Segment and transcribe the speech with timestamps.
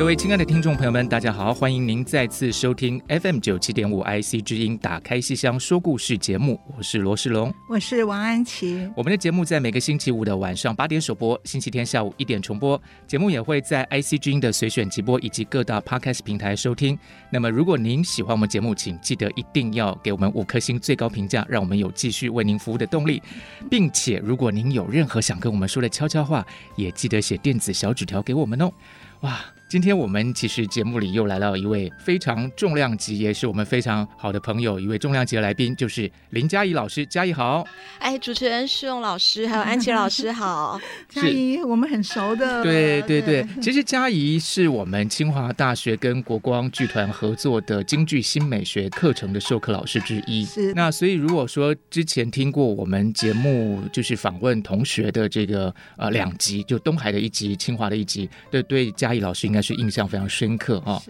[0.00, 1.52] 各位亲爱的听众朋友们，大家好！
[1.52, 8.90] 欢迎您再次收听 FM 九七点五 IC 之音《打开戏箱说故事》节目，我是罗世龙，我是王安琪。
[8.96, 12.80] 我们的节目在每个星期五的晚上八点首播，星期天下午一点重播。
[13.06, 16.98] 节目也会在 IC 之音的随选直播以及各大 Podcast 平台收听。
[17.30, 23.22] 那么，如果您喜欢我们节目，请记得一定要给我们五颗星最高评价，让我们有继续为您服务的动力。
[23.70, 26.42] 并且，如果您有任何想跟我们说的悄悄话，
[26.74, 28.72] 也记得写电子小纸条给我们哦。
[29.20, 29.38] 哇！
[29.70, 37.06] 今天我们其实节目里又来到一位非常重量级，也是我们非常好的朋友，一位重量级的来宾，就是林佳怡老师。
[37.06, 37.64] 佳怡好，
[38.00, 40.80] 哎，主持人世勇老师，还有安琪老师好。
[41.08, 42.64] 佳怡，我们很熟的。
[42.64, 50.44] 对对对，其实佳怡是我们清华大学跟国光剧团合作的京剧新美学课程的授课老师之一。
[50.44, 50.74] 是。
[50.74, 59.59] 那所以如果说之前听过我们节目就是访问同学的这个呃两集，就东海的一集，清华的一集，对对，佳怡老师应该。
[59.62, 61.02] 是印象非常深刻啊，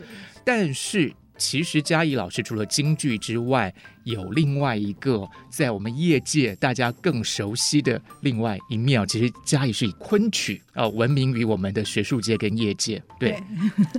[0.45, 9.06] 但是其实嘉怡老师除了京剧之外，有另外一个在我们业界大家更熟悉的另外一面。
[9.06, 13.03] 其实嘉义是以昆曲啊闻名于我们的学术界跟业界。
[13.19, 13.43] 对，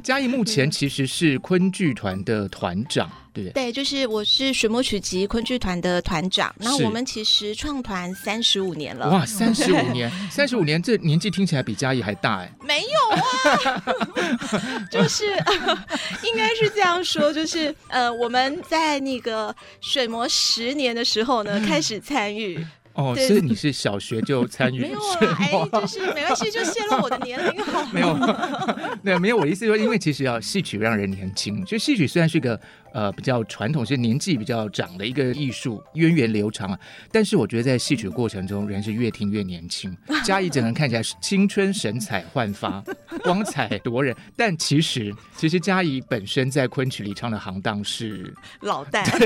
[0.04, 3.10] 嘉义目前其实是昆剧团的团长。
[3.34, 9.10] 对对，就是我是水墨曲集昆剧团的团长，然后我们其实创团三十五年了。
[9.10, 12.54] 哇，三十五年， 三十五年，这年纪听起来比嘉义还大哎。
[12.62, 15.86] 没有啊， 就是、呃、
[16.24, 19.56] 应该是这样说，就是呃，我们在那个
[19.92, 22.58] 水磨十年的时候呢， 开始参与。
[22.94, 24.82] 哦，所以你是小学就参与？
[24.82, 27.86] 没有啊，哎，就是没关系，就泄露我的年龄好。
[27.92, 28.18] 没有，
[29.04, 29.38] 对，没有。
[29.38, 32.60] 我意思说，因为其实要戏曲让人年轻，就戏曲虽然是个。
[32.94, 36.80] 呃，比较传统，是年纪比较长的一个艺术，源远流长啊。
[37.12, 39.96] 但是我觉得在戏曲过程中，人是越听越年轻。
[40.24, 42.84] 嘉怡整个人看起来是青春神采焕发，
[43.24, 44.16] 光彩夺人。
[44.36, 49.04] 但其实，其实嘉怡本身在昆曲里唱的行当是老旦，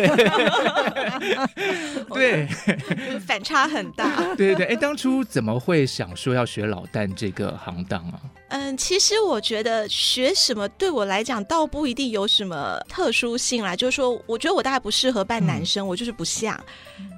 [2.13, 4.35] 对，对反差很大。
[4.35, 8.19] 对对对，哎，当初怎么会想说要学老旦这个行当啊？
[8.49, 13.75] 嗯，其实我觉得学什么对我来讲倒不一定有什么特殊性啦。
[13.75, 16.59] 就是说，我觉得我大概不适合扮男生，嗯、我就是不像。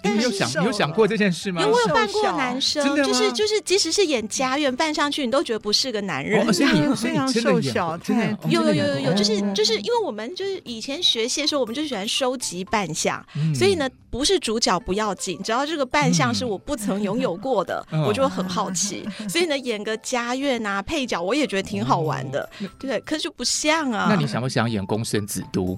[0.02, 1.62] 但是你有想你有想过这件事吗？
[1.62, 6.48] 因为我有扮过男生，就是就是，即使是演家院扮上去，你都觉得不是个男人。
[6.48, 19.04] 哦、所以你 非常瘦小，真的有有有有有，就是就是因为我们就是以前学戏的时候，我们就喜欢收集扮相，嗯、所以呢，不是主角不要紧，只要这个扮相是我不曾拥有过的，嗯、 我就很好奇。
[19.20, 24.08] 哦、所以呢，演个家院啊配角，我也觉得挺好玩的，哦、对，可是就不像啊。
[24.10, 25.78] 那你想不想演公孙子都？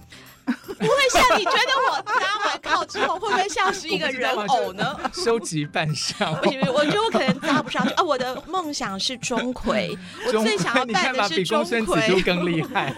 [0.80, 2.14] 不会像你觉得我搭
[2.46, 4.98] 完靠之后会不会像是一个人偶呢？
[5.14, 6.46] 收集扮相，我
[6.86, 8.04] 觉得我可能搭不上去啊！
[8.04, 12.94] 我的梦想是钟馗， 我最想要扮的是钟馗，比更厉害。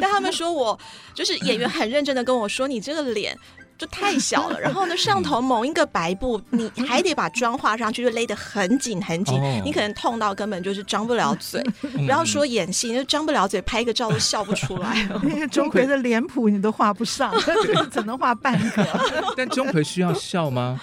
[0.00, 0.78] 但他们说我
[1.14, 3.36] 就是演员，很认真的跟我说：“你这个脸。”
[3.78, 11.64] 就太小了， 然后呢，上头蒙一个白布，你还得把妆画上去，就勒得很紧很紧，哦、你可能痛到根本就是张不了嘴。
[11.82, 15.08] 嗯、 不要说演戏，你就张不了嘴，拍个照都笑不出来。
[15.22, 17.32] 那 个钟馗的脸谱你都画不上，
[17.92, 18.86] 只能画半个。
[19.36, 20.80] 但钟馗需要笑吗？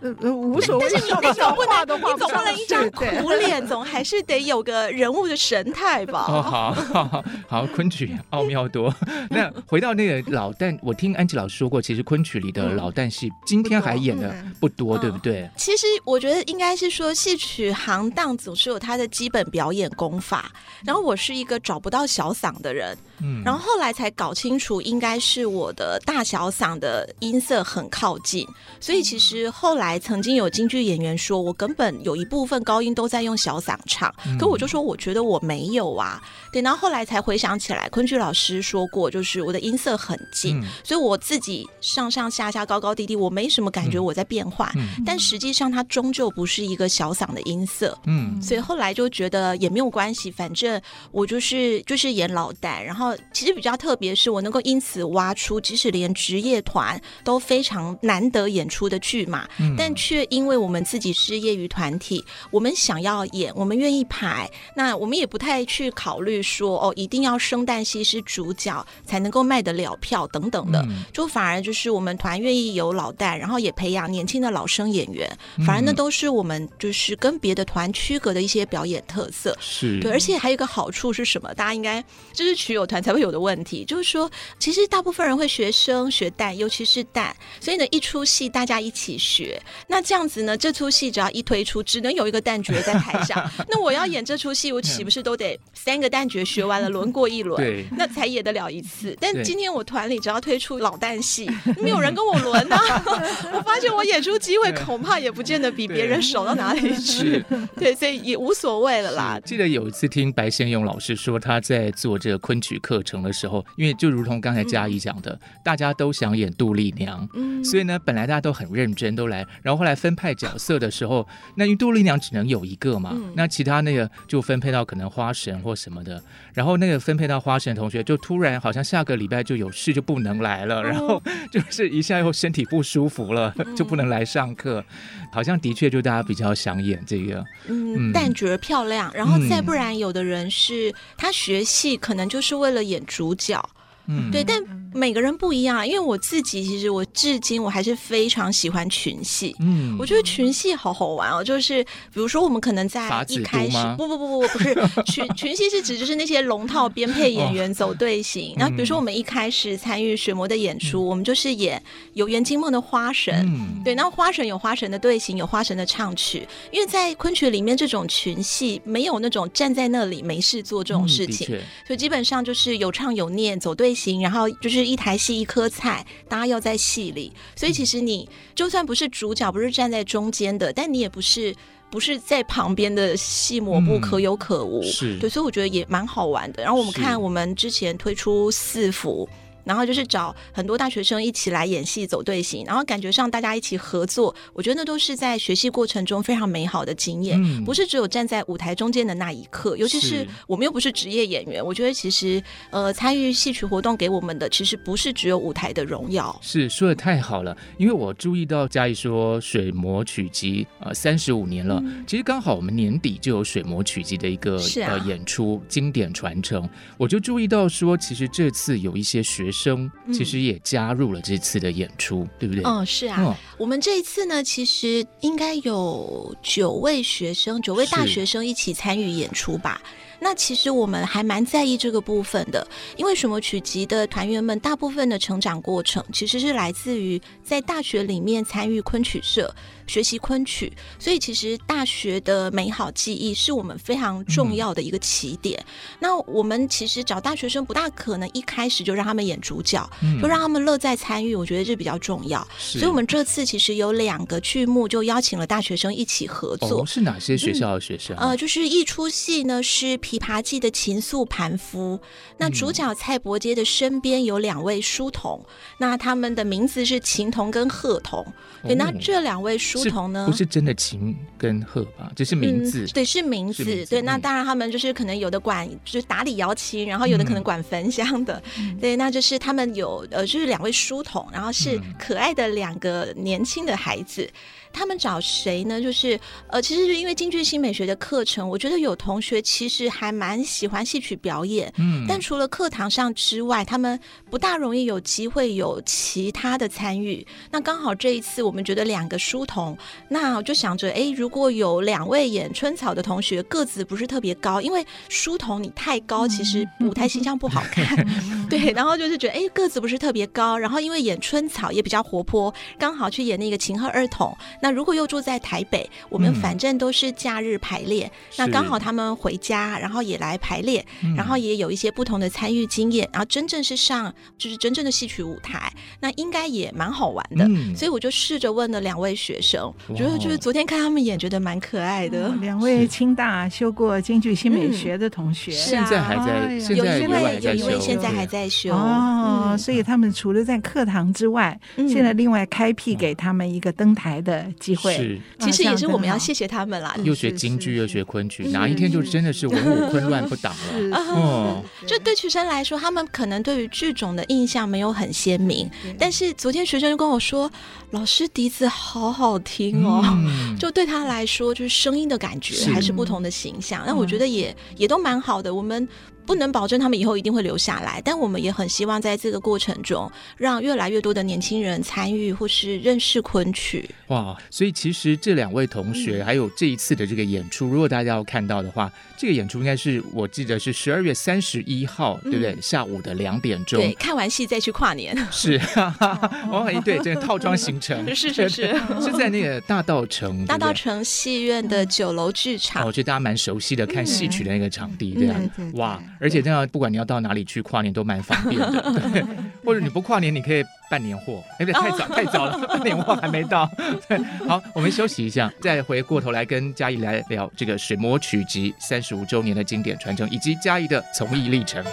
[0.00, 0.86] 呃呃，无所谓。
[0.88, 6.24] 但是你总不能，你总不能一张苦脸，总还是得有个人物的神态吧？
[6.28, 8.94] 哦，好好好，昆曲奥妙多。
[9.28, 15.50] 那回到那个老旦，我听安吉老师说过，其实昆曲里的老旦戏，今天还演的不多，对不对？
[15.56, 20.52] 其实我觉得应该是说，戏曲行当总是有它的基本表演功法。
[20.84, 28.46] 然后我是一个找不到小嗓的人，嗯，然后后来才搞清楚，应该是我的大小嗓的音色很靠近，
[28.78, 29.78] 所以其实后来。
[29.78, 36.20] 来曾经有京剧演员说，我根本有一部分高音都在用小嗓唱，可我就说我觉得我没有啊。
[36.52, 44.66] 等到后后来才回想起来，昆剧老师说过，就是我的音色很近，所以我自己上上下下高高低低，我没什么感觉我在变换，
[45.04, 47.98] 但实际上它终究不是一个小嗓的音色。
[48.06, 50.80] 嗯，所以后来就觉得也没有关系，反正
[51.10, 75.30] 我就是就是演老旦，然后其实比较特别是我能够因此挖出，即使连职业团都非常难得演出的剧码，但却因为我们自己是业余团体，我们想要演，我们愿意排，那我们也不太去考虑说哦，一定要生旦戏是主角才能够卖得了票等等的，就反而就是我们团愿意有老旦，然后也培养年轻的老生演员，
[75.66, 79.56] 反而那都是我们就是跟别的团区隔的一些表演特色。
[79.60, 81.52] 是对，而且还有一个好处是什么？
[81.54, 82.02] 大家应该
[82.32, 89.60] 这是曲友团才会有的问题，就是说，其实大部分人会学生学旦，尤其是旦，所以呢，一出戏大家一起学。
[89.86, 93.50] 那这样子呢，这出戏只要一推出，只能有一个旦角在台上。
[93.68, 99.16] 那我要演这出戏，我岂不是都得三个旦角学完了，轮过一轮，对， 那才演得了一次？
[99.20, 101.50] 但今天我团里只要推出老旦戏，
[101.82, 102.78] 没有人跟我轮啊！
[103.52, 107.44] 我发现我演出机会 恐怕也不见得比别人少到哪里去。
[107.76, 109.40] 对，所以也无所谓了啦。
[109.44, 126.22] 记得有一次听白先勇老师说，他在做这个昆曲课程的时候，因为就如同刚才嘉怡讲的，嗯、大家都想演杜丽娘，嗯、所以呢，本来大家都很认真，都来，然后后来分派角色的时候，那因为杜丽娘只能有一个嘛，嗯、那其他那个就分配到可能花神或什么的，
[126.54, 131.22] 然后那个分配到花神的同学就突然好像下个礼拜就有事就不能来了，然后
[131.52, 134.82] 就是一下又身体不舒服了，嗯、 就不能来上课，
[135.30, 143.62] 好像的确就大家比较想演这个，嗯，旦角漂亮，然后再不然有的人是他学戏可能就是为了演主角。
[144.08, 144.60] 嗯，对，但
[144.94, 149.54] 每个人不一样，因为我自己其实我至今我还是非常喜欢群戏。
[149.60, 154.74] 嗯，我觉得群戏好好玩哦，就是比如说我们可能在一开始，不不不不不是
[155.04, 161.80] 群群戏是指就是那些龙套编配演员走队形，然后比如说我们一开始参与水魔的演出，我们就是演
[162.14, 163.34] 游园惊梦的花神。
[163.46, 171.46] 嗯，对，那花神有花神的队形，有花神的唱曲，因为在昆曲里面这种群戏没有那种站在那里没事做这种事情，
[171.86, 173.94] 所以基本上就是有唱有念走队。
[173.98, 181.54] 行，然后就是一台戏一颗菜，大家要在戏里，所以其实你就算不是主角，不是站在中间的，但你也不是
[181.90, 184.80] 不是在旁边的戏抹布，可有可无。
[184.82, 186.62] 嗯、是对，所以我觉得也蛮好玩的。
[186.62, 189.28] 然后我们看，我们之前推出四幅。
[189.68, 199.76] 然后就是找很多大学生一起来演戏走队形，然后感觉上大家一起合作，我觉得那都是在学习过程中非常美好的经验，嗯、不是只有站在舞台中间的那一刻。
[199.76, 206.34] 尤其是我们又不是职业演员，我觉得其实呃参与戏曲活动给我们的其实不是只有舞台的荣耀。
[206.40, 216.66] 是说的太好了，因为我注意到嘉义说水磨曲集呃三十五年了，嗯、其实刚好我们年底就有水磨曲集的一个、啊、呃演出经典传承，
[216.96, 219.57] 我就注意到说其实这次有一些学生。
[219.58, 222.62] 生其实也加入了这次的演出，嗯、对不对？
[222.64, 223.16] 嗯，是啊。
[223.18, 229.82] 嗯、我们这一次呢，其实应该有九位学生，九位大学生一起参与演出吧。
[230.20, 232.66] 那其实我们还蛮在意这个部分的，
[232.96, 239.54] 因为什么曲集的团员们大部分的成长过程，其实是来自于在大学里面参与昆曲社。
[239.88, 245.58] 学习昆曲，所以其实大学的美好记忆是我们非常重要的一个起点。
[245.60, 251.34] 嗯、那我们其实找大学生不大可能一开始就让他们演主角，嗯、就让他们乐在参与。
[251.34, 252.46] 我觉得这比较重要。
[252.58, 256.82] 是所以我们这次其实有两个剧目，就邀请了大学生一起合作。
[256.82, 258.14] 哦、是哪些学校的学生？
[258.18, 262.00] 嗯、呃，就是一出戏呢是《琵琶记》的情愫盘夫。
[262.38, 268.24] 那主角蔡伯喈的身边有两位书童，嗯、那他们的名字是琴童跟鹤童。
[268.62, 272.10] 对，那这两位书童呢，不是真的琴跟鹤吧？
[272.16, 273.62] 这是名字，嗯、对，是名字。
[273.64, 278.42] 名字对，那当然他们就是可能有的管就是打理瑶琴，然后有的可能管焚香的。
[278.58, 284.22] 嗯、对，那就是他们有呃，就是两位书童，然后是可爱的两个年轻的孩子。
[284.22, 284.38] 嗯
[284.70, 285.80] 他们找谁呢？
[285.80, 293.98] 就是呃，其实是因为京剧新美学的课程，我觉得有同学其实还蛮喜欢戏曲表演，嗯，但除了课堂上之外，他们
[294.30, 297.26] 不大容易有机会有其他的参与。
[297.50, 299.76] 那刚好这一次，我们觉得两个书童，
[300.08, 308.06] 那我就想着，哎，如果有两位演春草的同学，个子不是特别高，因为书童你太高，其实舞台形象不好看，
[308.48, 308.70] 对。
[308.70, 314.32] 然后就是觉得，哎，个子不是特别高，然后因为演春草也比较活泼，刚好去演那个秦鹤二童。
[314.62, 327.44] 那那如果又住在台北，我们反正都是假日排练，嗯、那刚好他们回家，然后也来排练，嗯、然后也有一些不同的参与经验，然后真正是上就是真正的戏曲舞台，那应该也蛮好玩的。
[327.48, 332.28] 嗯、所以我就试着问了两位学生，我觉得就是昨天看他们演，觉得蛮可爱的。
[332.40, 338.74] 两位清大修过京剧新美学的同学，现在还在，现在有一位有一位现在还在修。
[338.74, 344.96] 哦，所以他们除了在课堂之外，现在另外开辟给他们一个登台的机会。
[344.96, 346.96] 是，其实也是我们要谢谢他们啦。
[347.02, 350.96] 又学京剧又学昆曲，哪一天就真的是文武 昆乱不挡了。
[350.96, 357.50] 哦，就对学生来说，他们可能对于剧种的印象没有很鲜明，但是昨天学生就跟我说，
[357.90, 360.02] 老师笛子好好听哦，
[360.58, 363.82] 就对他来说，就是声音的感觉还是不同的形象。
[363.86, 365.88] 那我觉得也也都蛮好的，我们。
[366.28, 373.88] 不能保证他们以后一定会留下来，但我们也很希望在这个过程中，让越来越多的年轻人参与或是认识昆曲。
[374.08, 374.36] 哇！
[374.50, 382.54] 所以其实这两位同学还有这一次的这个演出，嗯、如果大家要看到的话，这个演出应该是我记得是十二月三十一号，嗯、对不对？
[382.60, 383.80] 下午的两点钟。
[383.80, 385.16] 对，看完戏再去跨年。
[385.30, 385.58] 是，
[386.52, 388.14] 哦，一对，这个套装行程。
[388.14, 392.84] 是 是是， 是在那个大道城大道城戏院的酒楼剧场。
[392.86, 395.40] 我觉得大家蛮熟悉的，看戏曲的那个场地，对啊，
[395.72, 396.02] 哇！
[396.20, 398.82] 而且这样，不管你要到哪里去跨年都蛮方便的，
[399.12, 399.24] 对。
[399.64, 401.42] 或者你不跨年，你可以办年货。
[401.58, 403.70] 哎，不对，太早太早了，办年货还没到。
[404.08, 411.84] 对，好，我们休息一下，再回过头来跟嘉怡来聊这个水磨曲集三十五周年的经典传承，以及嘉怡的从艺历程。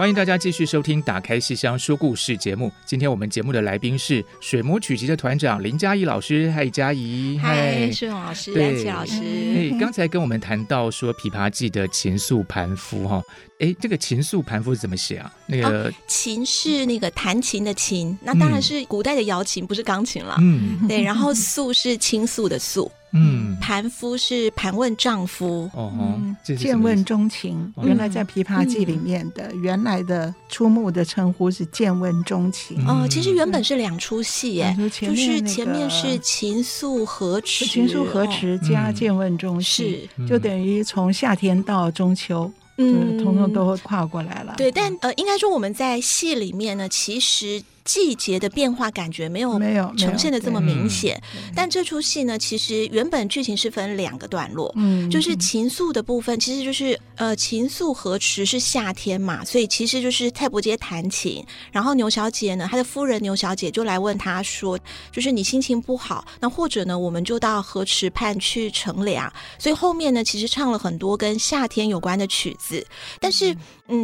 [0.00, 2.72] 欢迎大家继续收听《打开戏箱说故事》节目。
[2.86, 6.50] 今天我们节目的来宾是水磨曲集的团长林嘉怡老师。
[6.52, 7.36] 嗨，嘉怡。
[7.36, 8.54] 嗨，世荣老师。
[8.54, 9.20] 对，老师。
[9.22, 13.22] 哎，刚才跟我们谈到说《琵琶记》的琴素盘夫哈，
[13.58, 15.30] 哎，这个琴素盘夫是怎么写啊？
[15.44, 20.34] 那个、啊、琴是那个弹琴的琴，那当然是古代的瑶琴，不是钢琴了。
[20.40, 21.02] 嗯，对。
[21.02, 22.90] 然后素是倾诉的诉。
[23.12, 27.72] 嗯，盘夫是盘问丈夫，哦，见问钟情。
[27.82, 32.86] 原来在《琵琶记》里面的原来的出幕的称呼是见问钟情。
[32.86, 44.54] 哦，其实原本是两出戏耶，就是前面是琴素和词，琴素和词加见问钟情，是就等于从夏天到中秋，嗯，通通都跨过来了。
[44.56, 47.62] 对，但呃，应该说我们在戏里面呢，其实。
[47.90, 51.20] 季节的变化感觉没有没有呈现的这么明显，
[51.56, 64.78] 但这出戏呢，其实原本剧情是分两个段落，嗯，就是情愫的部分，其实就是呃情愫河池是夏天嘛，所以其实就是蔡伯街弹琴，然后牛小姐呢，她的夫人牛小姐就来问他说，
[65.10, 72.86] 就是你心情不好，那或者呢，我们就到河池畔去乘凉，所以后面呢，其实唱了很多跟夏天有关的曲子，
[73.18, 73.58] 但是嗯，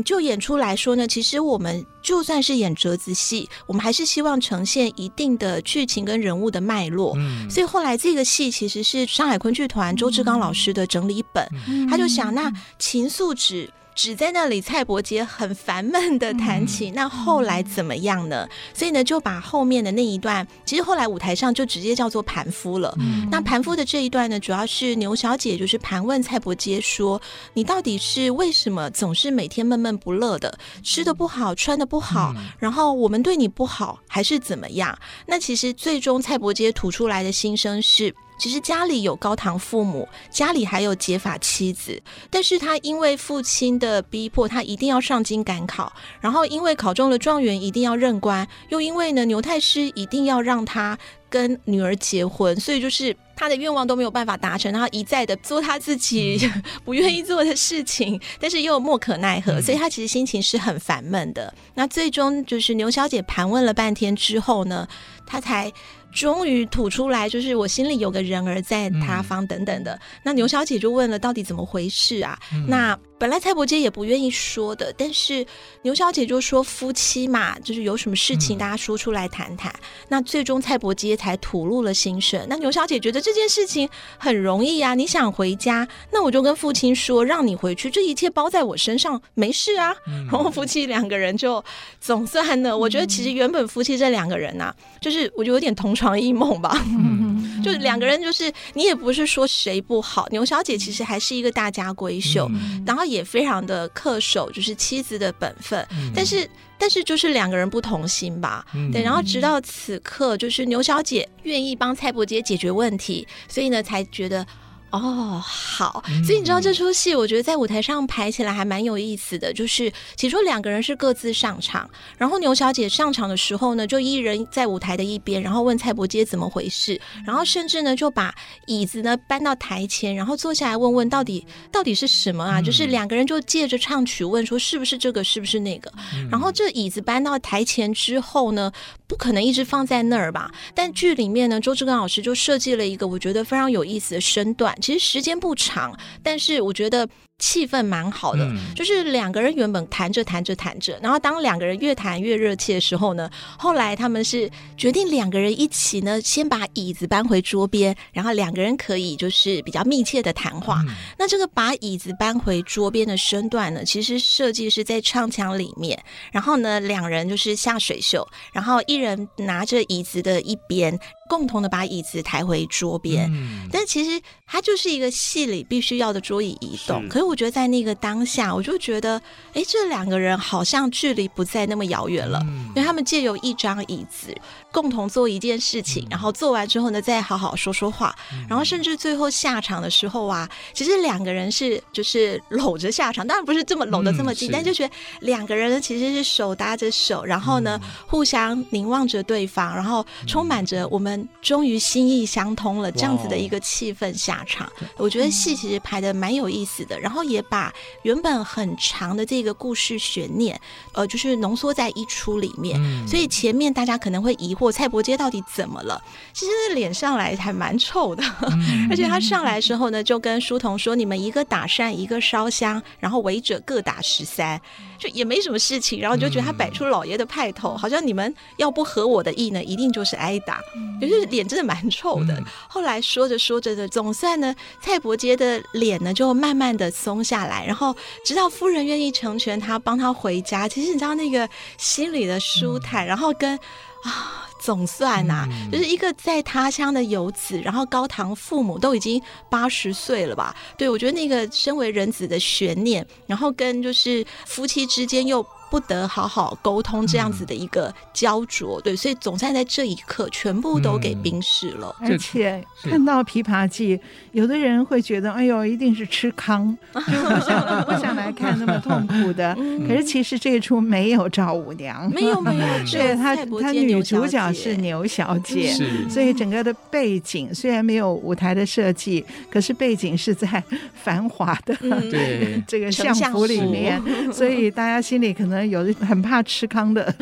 [0.05, 18.47] 就演出来说呢，其实我们就算是演折子戏，我们还是希望呈现一定的剧情跟人物的脉络，嗯、所以后来这个戏其实是上海昆剧团周志刚老师的整理本，嗯、他就想那秦素只只在那里蔡伯杰很烦闷的弹琴，嗯、那后来怎么样呢？
[18.75, 22.95] 所以呢就把后面的那一段，其实后来舞台上就直接叫做盘夫了。
[23.01, 27.21] 嗯、那盘夫的这一段呢，主要是牛小姐就是盘问蔡伯杰说
[27.55, 38.15] ：“你到底是为什么总是每天闷闷不乐的，吃的不好，穿的不好，嗯、然后我们对你不好，还是怎么样？”那其实最终蔡伯杰吐出来的心声是。
[38.39, 56.39] 其实家里有高堂父母，家里还有结发妻子，但是他因为父亲的逼迫，他一定要上京赶考，然后因为考中了状元，一定要任官，又因为呢牛太师一定要让他跟女儿结婚，所以就是他的愿望都没有办法达成，然后一再的做他自己
[56.85, 61.53] 不愿意做的事情，但是又莫可奈何，所以他其实心情是很烦闷的。
[61.75, 64.87] 那最终就是牛小姐盘问了半天之后呢，
[65.27, 65.73] 他才。
[66.17, 69.93] 终于吐出来，就是我心里有个人儿在塌方等等的。
[69.95, 72.39] 嗯、那牛小姐就问了，到底怎么回事啊？
[72.55, 75.47] 嗯、那本来蔡伯杰也不愿意说的，但是
[75.83, 79.71] 牛小姐就说夫妻嘛，就是有什么事情大家说出来谈谈。
[79.73, 82.45] 嗯、那最终蔡伯杰才吐露了心声。
[82.49, 89.95] 那牛小姐觉得这这件事情很容易啊，你想回家，那我就跟父亲说，让你回去，这一切包在我身上，没事啊。
[90.31, 91.63] 然后夫妻两个人就
[92.01, 96.83] 总算呢，我觉得其实原本夫妻这两个人呐、啊，就是我觉得有点同床异梦吧，
[97.63, 102.51] 就是两个人就是你也不是说谁不好，牛小姐其实还是一个大家闺秀，
[102.87, 106.49] 然后也非常的恪守就是妻子的本分，但是。
[106.79, 114.47] 但是就是两个人不同心吧，嗯、对，然后直到此刻，就是牛小姐愿意帮蔡伯杰解决问题，所以呢，才觉得。
[114.91, 119.53] 哦，好，所以你知道这出戏，我觉得在舞台上排起来还蛮有意思的。
[119.53, 128.35] 就是起初两个人是各自上场，然后牛小姐上场的时候呢，就一人在舞台的一边，然后问蔡伯杰怎么回事，然后甚至呢就把
[128.67, 132.63] 椅子呢搬到台前，然后坐下来问问到底到底是什么啊？
[132.63, 135.93] 就是两个人就借着唱曲问说是不是这个，是不是那个？
[136.31, 138.73] 然后这椅子搬到台前之后呢，
[139.07, 140.51] 不可能一直放在那儿吧？
[140.75, 144.77] 但剧里面呢，周志刚老师就设计了一个我觉得非常有意思的身段。
[144.81, 147.09] 其实时间不长，但是我觉得。
[147.39, 160.83] 气氛蛮好的，嗯、就是两个人原本谈着谈着谈着，然后当两个人越谈越热切的时候呢，后来他们是决定两个人一起呢，先把椅子搬回桌边，然后两个人可以就是比较密切的谈话。
[160.89, 166.03] 嗯、那这个把椅子搬回桌边的身段呢，其实设计是在唱腔里面，
[166.33, 173.31] 然后呢，两人就是下水袖，然后一人拿着椅子的一边，共同的把椅子抬回桌边。
[173.31, 177.27] 嗯、但其实它就是一个戏里必须要的桌椅移动，可是。
[177.27, 179.21] 我觉得在那个当下，我就觉得，
[179.53, 184.33] 哎，这两个人好像距离不再那么遥远了，嗯、因为他们借由一张椅子
[184.71, 204.67] 共同做一件事情，嗯、然后做完之后呢，再好好说说话，嗯、然后甚至最后下场的时候啊，其实两个人是就是搂着下场，当然不是这么搂的这么近，嗯、但就觉得两个人呢其实是手搭着手，然后呢、嗯、互相凝望着对方，然后充满着我们终于心意相通了这样子的一个气氛下场。
[204.97, 207.27] 我觉得戏其实排的蛮有意思的，然后。
[207.27, 210.57] 也把原本很长的这个故事悬念，
[210.93, 212.81] 呃，就是浓缩在一出里面。
[212.81, 216.01] 嗯、所以前面大家可能会疑惑蔡伯杰到底怎么了？
[216.33, 224.61] 其实脸上来还蛮臭的，嗯、 而且他上来的时候呢，就跟书童说：“你们一个打扇，一个烧香，然后围者各打十三。”
[224.99, 230.61] 就也没什么事情，然后就觉得他摆出老爷的派头，嗯、好像你们要不合我的意呢，一定就是挨打，
[231.01, 232.35] 也、嗯、就是脸真的蛮臭的。
[232.35, 237.95] 嗯、后来说着说着的，总算呢，蔡伯杰的脸呢就慢慢的松下来，然后
[238.25, 240.69] 直到夫人愿意成全他，帮他回家。
[240.69, 241.49] 其实你知道那个
[241.79, 243.57] 心里的舒坦，嗯、然后跟
[244.03, 244.43] 啊。
[244.59, 250.57] 总算呐、啊，嗯、就是一个在他乡的游子，然后高堂父母都已经八十岁了吧？
[250.79, 255.47] 对，我觉得那个身为人子的悬念，然后跟就是夫妻之间又。
[255.69, 261.95] 不得好好沟通这样子的一个焦灼，嗯、对，所以总算在这一刻全部都给冰释了。
[262.01, 263.97] 嗯、而且看到《琵琶记》，
[264.31, 269.55] 有的人会觉得，哎呦，一定是吃糠， 就不想不想来看那么痛苦的。
[269.59, 276.09] 嗯、可是其实这一出没有赵五娘，没有没有，对她她女主角是牛小姐，是。
[276.09, 280.63] 所以整个的背景虽然没有舞台的设计，可是背景是在
[280.95, 284.01] 繁华的、嗯、对 这个相府里面，
[284.33, 285.56] 所以大家心里可能。
[285.65, 287.15] 有的很怕吃糠的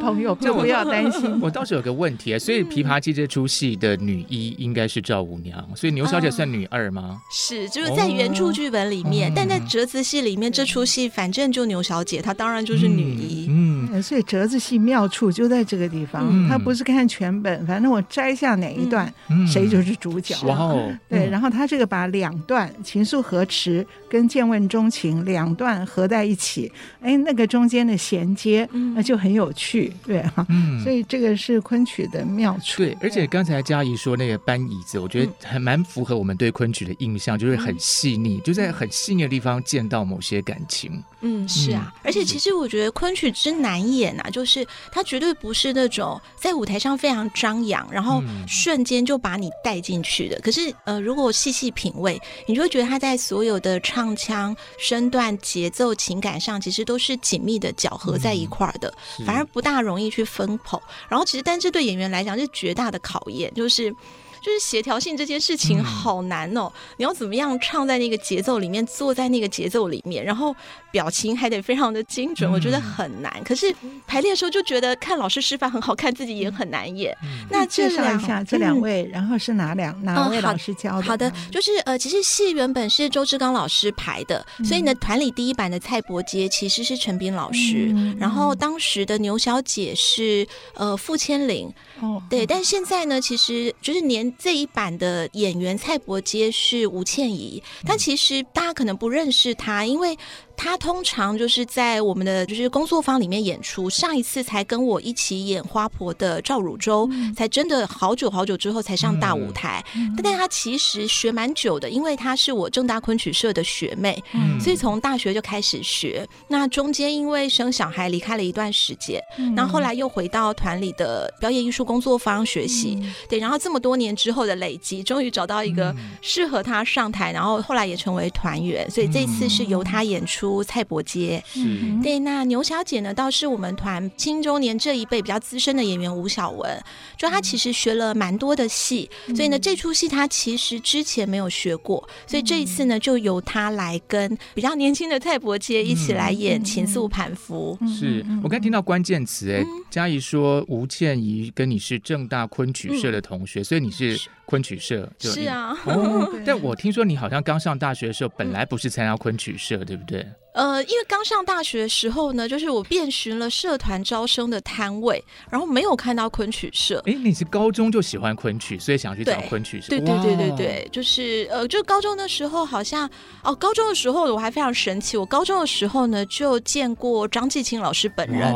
[0.00, 1.38] 朋友，就不要担心。
[1.40, 7.20] 我倒是有个问题，所以《琵琶记》这出戏的女一应该是赵五娘，所以牛小姐算女二吗？
[7.30, 13.48] 是，就是在原著剧本里面，但在折子戏里面，这出戏反正就牛小姐，她当然就是女一。
[13.92, 19.12] 嗯，所以折子戏妙处就在这个地方，她不是看全本，反正我摘下哪一段，
[19.46, 20.34] 谁就是主角。
[20.46, 27.46] 哇哦，对，然后他这个把两段情愫河池跟见问钟情两段合在一起，哎，那个。
[27.52, 32.78] 中间的衔接，那就很有趣，对哈，嗯，所以这个是昆曲的妙处。
[32.78, 41.02] 对，而且刚才佳怡说那个搬椅子，我觉得还蛮符合我们对昆曲的印象，就是很细腻，就在很细腻的地方见到某些感情。
[41.20, 50.38] 嗯，是啊，而且其实我觉得昆曲之难演啊，就是他绝对不是那种在舞台上非常张扬，然后瞬间就把你带进去的。
[50.40, 60.82] 可是呃，如果细细品味，你就会觉得他在所有的唱腔、身段、节奏、情感上，其实都是紧密的搅合在一块儿的，嗯、反而不大容易去分口。
[61.08, 63.94] 然后其实，但这对演员来讲是绝大的考验，就是。
[64.42, 70.54] 就是协调性这件事情好难哦，嗯、你要怎么样唱在那个节奏里面，坐在那个节奏里面，然后
[70.90, 73.32] 表情还得非常的精准，嗯、我觉得很难。
[73.44, 73.72] 可是
[74.04, 77.16] 排练的时候就觉得看老师示范很好看，自己也很难演。
[77.22, 80.96] 嗯、那这介绍一下这两位，嗯、然后是哪两哪位老师教的？
[80.96, 91.72] 嗯、好，好的，就是呃，其实戏原本是周志刚老师排的，嗯、所以呢，团里第一版的蔡伯杰其实是陈斌老师，嗯、然后当时的牛小姐是呃傅千玲。
[92.00, 94.31] 哦，对，但现在呢，其实就是年。
[94.38, 100.16] 这一版的演员蔡伯杰是吴倩怡，但其实大家可能不认识她，因为。
[100.56, 103.88] 他通常就是在我们的就是工作坊里面演出。
[103.90, 109.84] 上一次才跟我一起演花婆的赵汝州，嗯、才真的好久好久之后才上大舞台。
[109.96, 116.26] 嗯、但他其实学蛮久的，因为他是我正大昆曲社的学妹，嗯、所以从大学就开始学。
[116.48, 119.20] 那中间因为生小孩离开了一段时间，
[119.54, 122.98] 那、嗯、后，后来又回到团里的表演艺术工作坊学习。
[123.00, 128.90] 嗯、对，然后这么多年之后的累积，终于找到一个适合他上台，然后后来也成为团员。
[128.90, 130.41] 所以这次是由他演出。
[130.42, 131.60] 出蔡伯杰，是。
[132.02, 132.18] 对。
[132.18, 136.68] 那牛小姐呢，倒是我们团青中年这一辈比较资深的演员吴晓雯，
[137.16, 147.78] 就她其实学了蛮多的戏，嗯、所以呢，这出戏她其实之前没有学过，所以这一次呢，就由她来跟比较年轻的蔡伯杰一起来演《情愫盘夫》。
[147.98, 154.18] 是我刚听到关键词，哎，佳怡说吴倩怡跟你是正大昆曲社的同学，嗯、所以你是。
[154.52, 160.26] 昆曲社是啊，哦， 但我听说你好像刚上大学的时候，本来不是参加昆曲社，对不对？
[160.52, 167.02] 呃，因为刚上大学的时候呢，就是我遍寻了社团招生的摊位，然后没有看到昆曲社。
[167.06, 169.88] 哎，你是高中就喜欢昆曲，所以想去找昆曲社？
[169.88, 173.08] 对对对对对，就是呃，就高中的时候好像
[173.42, 178.52] 哦，高中的时候我还非常神奇，我高中的时候呢就见过张继清老师本人。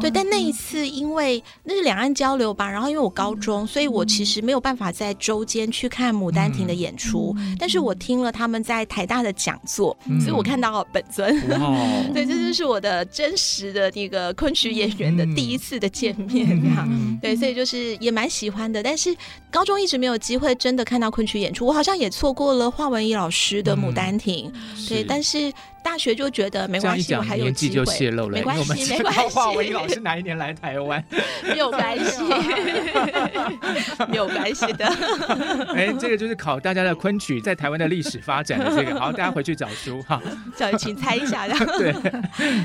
[0.00, 11.39] 对，但那一次因为那是两岸交流吧，然后因为我高中，所以我其实没有办法在周间去看《牡丹亭》的演出，但是我听了他们在台大的讲座，所以我看到了本尊。
[11.48, 11.76] 哇！
[12.14, 16.86] 对，这就是我的真实的那个昆曲演员的第一次的见面啊！
[16.88, 18.82] 嗯、对，所以就是也蛮喜欢的。
[18.82, 19.14] 但是
[19.50, 24.86] 高中一直没有机会真的看到昆曲演出，我好像也错过了华文怡老师的《牡丹亭》嗯。
[24.88, 25.52] 对，但是。
[25.82, 27.74] 大学就觉得没关系，我还有机会。
[27.74, 29.20] 就泄露了，没关系，没关系。
[29.34, 31.02] 华老师哪一年来台湾？
[31.42, 32.22] 没有关系，
[34.08, 34.86] 没有关系的。
[35.74, 40.20] 哎，这个就是考大家的昆曲在台湾的历史发展的这个，好，大家回去找书哈。
[40.56, 41.46] 找请猜一下，
[41.78, 41.94] 对。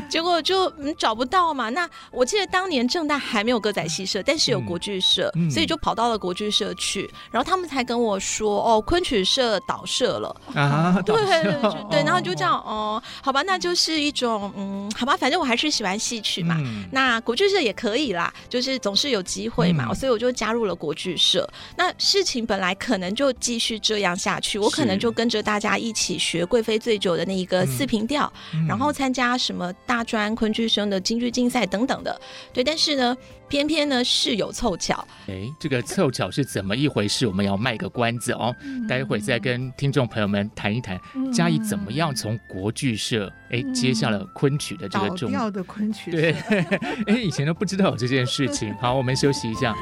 [0.10, 1.70] 结果就嗯找不到嘛。
[1.70, 7.10] 那我记得当年正大还没有歌仔戏社，但是有国剧社，所以就跑到了国剧社去。
[7.32, 11.02] 然后他们才跟我说，哦，昆曲社倒社了啊。
[11.06, 11.54] 对对
[11.90, 13.02] 对，然后就这样哦。
[13.22, 16.56] 好吧，那就是一种嗯，好吧，反正我还是喜欢戏曲嘛。
[16.60, 21.48] 嗯、那国剧社也可以啦，就是总是有机会嘛，嗯、所以我就加入了国剧社。
[21.78, 32.20] 那事情本来可能就继续这样下去，我可能就跟着大家一起学贵妃醉酒的那一个四平调，嗯、然后参加什么大专昆剧生的京剧竞赛等等的。
[32.54, 33.16] 对，但是呢。
[33.48, 37.28] 偏偏呢事有凑巧，哎，这个凑巧是怎么一回事？
[37.28, 41.00] 我们要卖个关子哦，嗯、待会再跟听众朋友们谈一谈，
[41.32, 46.32] 佳仪、嗯、怎么样从国剧社哎接下了昆曲的这个重要的昆曲社，对，
[47.08, 48.74] 哎，以前都不知道有这件事情。
[48.76, 49.76] 好，我们休息一下。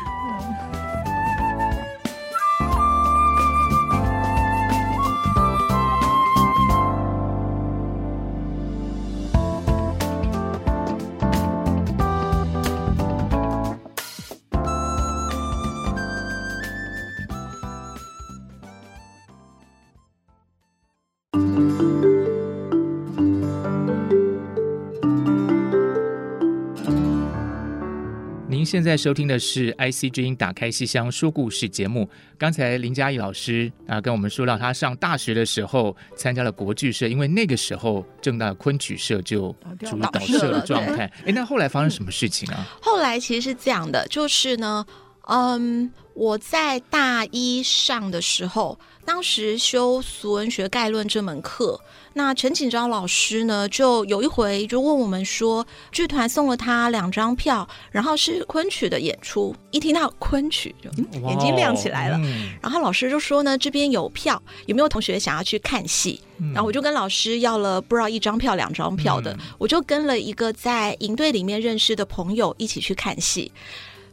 [28.74, 32.10] 现在收听的是 IC 之音打开西厢说故事节目。
[32.40, 41.06] 刚才林嘉怡老师啊跟我们说到，他上大学的时候参加了国剧社，因为那个时候正大昆曲社就处于倒社的状态。
[41.24, 42.68] 哎，那后来发生什么事情啊？
[42.82, 44.84] 后来其实是这样的，就是呢，
[45.28, 51.80] 嗯，我在大一上的时候，当时修《俗文学概论》这门课。
[52.14, 59.56] 那陈锦昭老师呢，就有一回就问我们说，剧团送了他两张票，然后是昆曲的演出。
[59.72, 62.18] 一听到昆曲，就眼睛亮起来了。
[62.22, 66.22] 嗯、然后老师就说呢，这边有票，有没有同学想要去看戏？
[66.38, 73.52] 嗯、然后我就跟老师要了不知道一张票、两张票的，嗯、我就跟了一个在营队里面认识的朋友一起去看戏。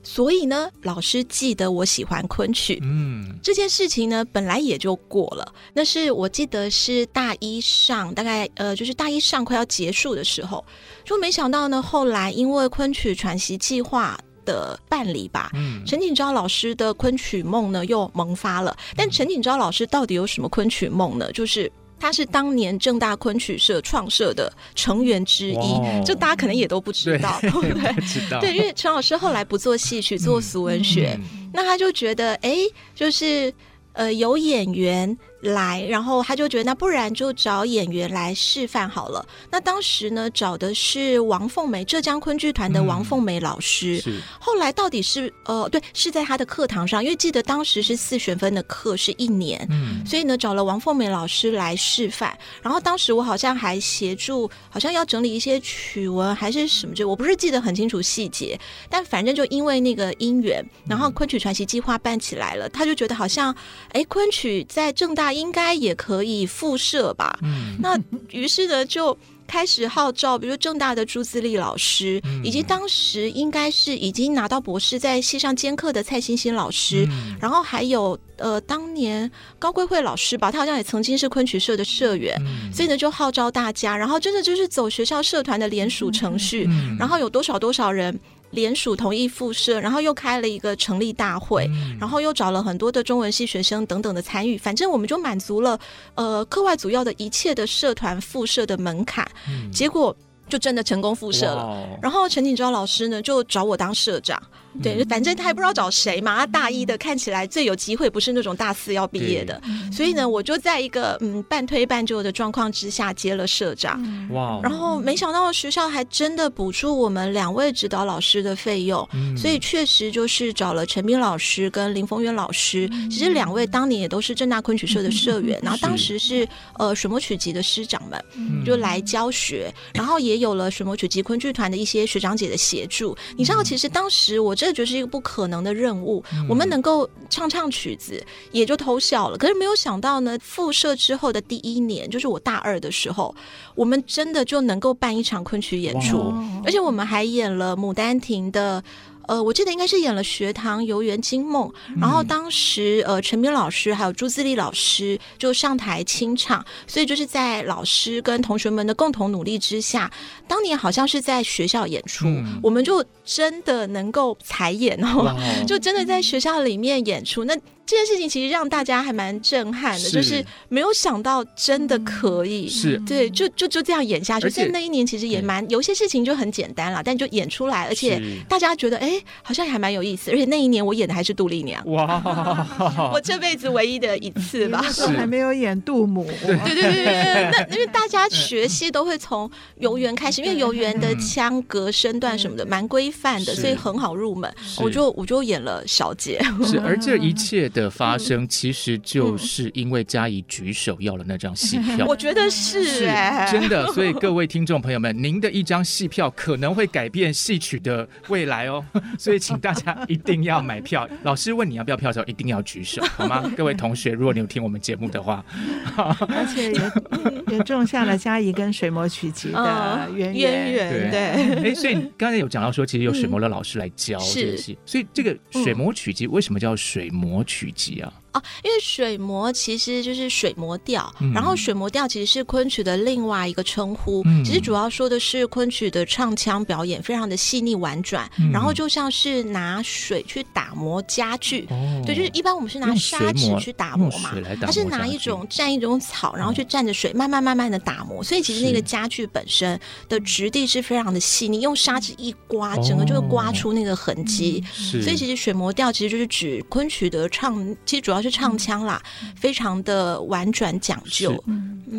[0.03, 5.53] 所以呢，老师记得我喜欢昆曲，嗯，这件事情呢，本来也就过了。
[5.75, 10.65] 那是我记得是大一上，大概呃，就是大一上快要结束的时候，
[11.05, 18.77] 就没想到呢，后来因为昆曲传习计划的办理吧，嗯，陈锦昭老师的昆曲梦呢又萌发了。
[18.97, 21.31] 但陈锦昭老师到底有什么昆曲梦呢？
[21.33, 21.71] 就是。
[22.01, 28.41] 他是当年正大昆曲社创设的成员之一，哦、就大家可能也都不知道，对 不对？
[28.41, 31.17] 对，因为陈老师后来不做戏曲，做俗文学，
[31.53, 32.57] 那他就觉得，哎，
[32.95, 33.53] 就是
[33.93, 39.25] 呃，有演员来，然后他就觉得那不然就找演员来示范好了。
[39.51, 43.97] 那当时呢，找的是王凤梅，浙江昆剧团的王凤梅老师。
[44.05, 44.21] 嗯、是。
[44.39, 52.37] 后来到底是呃，对，是在他的课堂上，因为记得当时是四学分的课，是一年，嗯，所以呢，找了王凤梅老师来示范。
[52.61, 63.57] 然后当时我好像还协助，好像要整理一些曲文还是什么，就我不是记得很清楚细节，但反正就因为那个因缘，然后昆曲传奇计划办起来了，他就觉得好像，
[63.93, 65.30] 哎，昆曲在正大。
[65.33, 67.39] 应该也可以复社吧？
[67.43, 67.99] 嗯，那
[68.31, 69.17] 于是呢，就
[69.47, 88.19] 开始号召，比如正大的朱自力老师，嗯、以及当时应该是已经拿到博士，在系上兼课的蔡欣欣老师，嗯、然后还有呃，当年高贵慧老师吧，他好像也曾经是昆曲社的社员，嗯、所以呢，就号召大家，然后真的就是走学校社团的联署程序，嗯、然后有多少多少人。
[88.51, 95.79] 联署同意复社，然后又开了一个成立大会，嗯、然后又找了很多的中文系学生等等的参与，反正我们就满足了
[96.15, 100.15] 呃课外组要的一切的社团复社的门槛，嗯、结果
[100.49, 101.63] 就真的成功复社了。
[101.63, 104.41] 哦、然后陈景昭老师呢就找我当社长。
[104.83, 106.39] 对，反正他也不知道找谁嘛。
[106.39, 109.61] 他大一的看起来最有机会，不是那种大四要毕业的，
[109.93, 114.01] 所以呢，我就在一个嗯半推半就的状况之下接了社长。
[114.31, 114.61] 哇！
[114.63, 122.89] 然后没想到学校还真的补助我们两位指导老师的费用，嗯、所以确实就是找了陈斌老师跟林峰渊老师。
[123.11, 133.17] 其实两位当年也都是正大昆曲社的社员，然后当时是呃水墨曲集的师长们就来教学，然后也有了水墨曲集昆剧团的一些学长姐的协助。
[133.37, 134.57] 你知道，其实当时我。
[134.61, 136.23] 这就是一个不可能的任务。
[136.35, 139.39] 嗯、我们能够唱唱曲子，也就偷笑了。
[139.39, 143.35] 可是没有想到呢，复社之后的第一年，就是我大二的时候，
[143.75, 148.85] 我们真的就能够办一场昆曲演出，而且我们还演了《牡丹亭》的。
[149.27, 151.69] 呃，我记得应该是演了《学堂游园惊梦》，
[152.01, 160.11] 然后当时呃，陈明老师还有朱自力老师就上台清唱，所以就是在老师跟同学们的共同努力之下，
[160.49, 167.57] 当年好像是在学校演出，嗯、我们就真的能够才演哦，就真的在学校里面演出那。
[167.91, 174.49] 这件事情其实让大家还蛮震撼的，是就是没有想到真的可以，是对，就就就这样演下去。
[174.49, 180.31] 在且那一年其实也蛮有些事情就很简单了，但就演出来，而且大家觉得哎，好像还蛮有意思。
[180.31, 186.31] 而且那一年我演的还是杜丽娘，哇，我这辈子唯一的一次吧，是还没有演杜母。
[186.47, 194.49] 对对对对，那 因为大家学戏都会从游园开始，因为游园的腔格身段什么的蛮规范的，所以很好入门。
[194.79, 197.80] 我就我就演了小姐，是 而这一切的。
[197.81, 203.07] 的发生其实就是因为佳怡举手要了那张戏 票，我觉得是，是
[203.51, 203.87] 真的。
[203.93, 208.85] 所以各位听众朋友们，您的一张戏票可能会改变戏曲的未来哦。
[209.19, 211.09] 所以请大家一定要买票。
[211.23, 213.51] 老师问你要不要票的时候，一定要举手，好吗？
[213.57, 215.45] 各位同学，如果你有听我们节目的话，
[215.97, 220.53] 而且也 也种下了佳怡跟水磨曲集的渊源。
[220.53, 221.71] 渊源对。
[221.71, 227.70] 哎，所以刚才有讲到说，其实有水磨的老师来教这个戏，所以这个水磨曲集为什么叫水磨曲？
[227.71, 228.13] 集啊。
[228.33, 234.23] 哦，因为水磨其实就是水磨调，嗯、然后水磨调其实是昆曲的另外一个称呼。
[234.25, 241.67] 嗯、其实主要说的是昆曲的唱腔表演非常的细腻婉转，嗯、然后就像是拿水去打磨家具。
[241.71, 248.23] 哦、对，就是一般我们是拿砂纸去打磨嘛，它是拿一种蘸一种草，然后去蘸着水慢慢慢慢的打磨。
[248.23, 254.63] 所以其实那个家具本身的质地是非常的细腻，用砂纸一刮，整个就会刮出那个痕迹。
[254.95, 258.20] 嗯、所以其实水磨调其实就是指昆曲的唱，其实主要。
[258.21, 259.01] 是唱腔啦，
[259.37, 261.43] 非常的婉转讲究。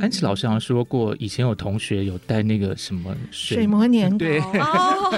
[0.02, 5.12] 安琪老师好像说过，以前有同学有带那个什么水，水磨年糕， 对哦，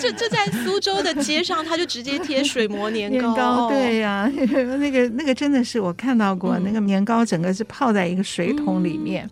[0.00, 3.18] 就就在苏州的街上，他就直接贴 水磨年糕。
[3.18, 4.32] 年糕对呀、啊，
[4.78, 9.28] 那个那个真的是我看到过，嗯、那个年糕整个是泡在一个水桶里面。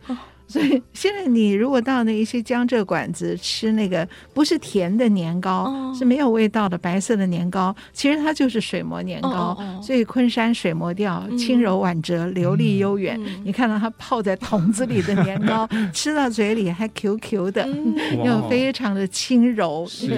[0.50, 9.28] 嗯所以现在你如果到那一些江浙馆子吃那个不是甜的年糕，哦、是没有味道的白色的年糕，其实它就是水磨年糕。
[9.30, 13.16] 哦哦哦，所以昆山水磨调，轻柔婉折，嗯、流利悠远。
[13.24, 17.94] 嗯、你看到它泡在桶子里的年糕，嗯、 吃到嘴里还 Q Q 的，嗯、
[18.26, 19.86] 又非常的轻柔。
[19.88, 20.10] 是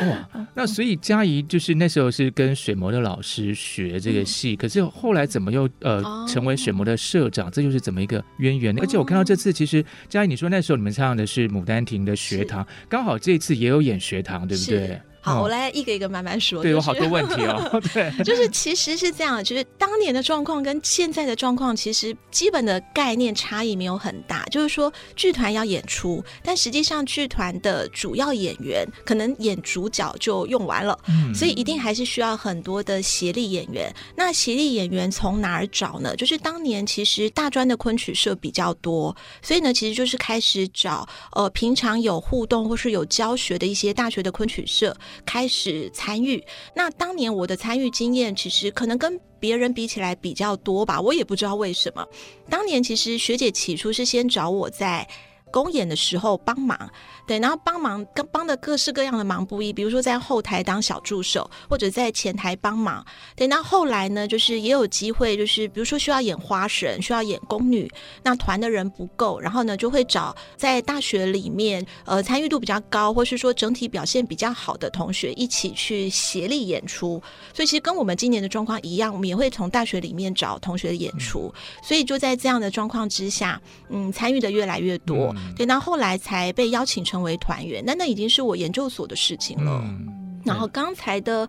[0.00, 7.50] 哇，那所以佳怡就是那时候是跟水磨的老师学这个戏，嗯、可是后来怎么又呃成为水磨的社长？
[7.50, 8.80] 这就是怎么一个渊源呢？
[8.82, 9.57] 而且我看到这次。
[9.58, 15.00] 其实佳怡，你说那时候你们唱的是《牡丹亭》的学堂，刚好这次也有演学堂，对不对？
[15.28, 16.62] 好，我来一个一个慢慢说。
[16.62, 17.80] 对，有好多问题哦。
[17.94, 24.44] 对，就是其实是这样，就是当年的状况跟现在的状况，其实基本的概念差异没有很大。
[24.50, 33.92] 就是说，剧团要演出，但实际上剧团的主要演员可能演主角就用完了，嗯，所以一定还是需要很多的协力演员。
[34.16, 36.16] 那协力演员从哪儿找呢？
[36.16, 44.96] 就是当年其实大专的昆曲社比较多，所以呢，其实就是开始找呃平常有互动或是有教学的一些大学的昆曲社。
[45.24, 46.42] 开始参与，
[46.74, 52.06] 那当年我的参与经验其实可能跟别人比起来比较多吧，我也不知道为什么。
[52.48, 55.06] 当年其实学姐起初是先找我在
[55.50, 56.90] 公演的时候帮忙。
[57.28, 63.04] 对，然后帮忙跟帮的各式各样的忙不一，比如说在后台当小助手，或者在前台帮忙。
[63.36, 67.86] 对，那后来呢，就是也有机会，就是比如说需要演花神，需要演宫女，
[68.22, 77.22] 那团的人不够，然后呢就会找在大学里面呃参与度比较高，或是说整体表现比较好的同学一起去协力演出。
[77.52, 81.52] 所以其实跟我们今年的状况一样，我们也会从大学里面找同学的演出。
[81.82, 83.60] 所以就在这样的状况之下，
[83.90, 85.34] 嗯，参与的越来越多。
[85.54, 87.17] 对，那后来才被邀请成。
[87.18, 89.82] 成为团员，那那已经是我研究所的事情了。
[89.84, 91.48] 嗯、然后刚才的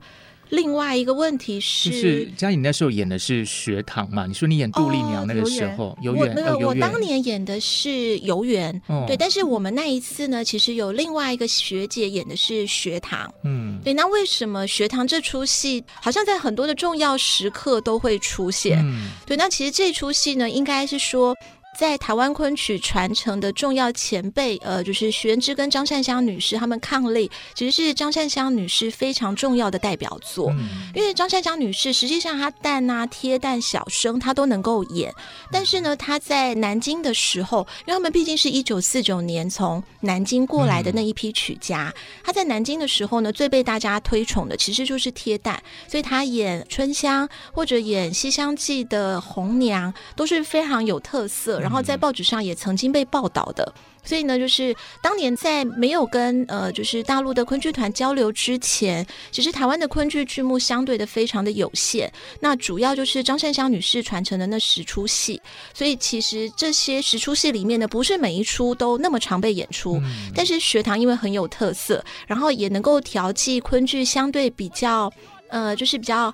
[0.49, 4.25] 另外一个问题是，就是佳颖那时候演的是学堂嘛？
[4.25, 9.15] 你说你演杜丽娘那个时候，游园、哦，我我当年演的是游园，哦、对。
[9.15, 13.93] 但是我们那一次呢，其实有另外一个学姐演的是学堂，嗯，对。
[13.93, 18.79] 那为什么学堂这出戏好像在很多的重要时刻都会出现？
[18.83, 19.37] 嗯、对。
[19.37, 21.35] 那其实这出戏呢，应该是说。
[21.79, 30.49] 在台湾昆曲传承的重要前辈，呃，就是徐元之跟张善香女士，他们伉俪，其实是张善香女士非常重要的代表作。
[30.49, 35.09] 嗯、因为张善香女士实际上她旦啊、贴旦、小生她都能够演，
[35.53, 41.93] 但是呢，她在南京的时候，因为他们毕竟是一九四九年从南京过来的那一批曲家，
[42.25, 45.55] 她、嗯、在南京的时候呢，最被大家推崇的其实就是贴旦，
[45.87, 51.68] 所以她演春香或者演西厢记的红娘都是非常有特色。
[51.69, 53.71] 然后在报纸上也曾经被报道的，
[54.03, 62.11] 所以呢，就是当年在没有跟呃，就是大陆的昆剧团交流之前，其实台湾的昆剧剧目相对的非常的有限。
[62.39, 65.39] 那主要就是张善香女士传承的那十出戏，
[65.71, 69.97] 所以其实这些十出戏里面呢，不是每一出都那么常被演出。
[69.97, 75.13] 嗯、但是学堂因为很有特色，然后也能够调剂昆剧相对比较
[75.49, 76.33] 呃，就是比较。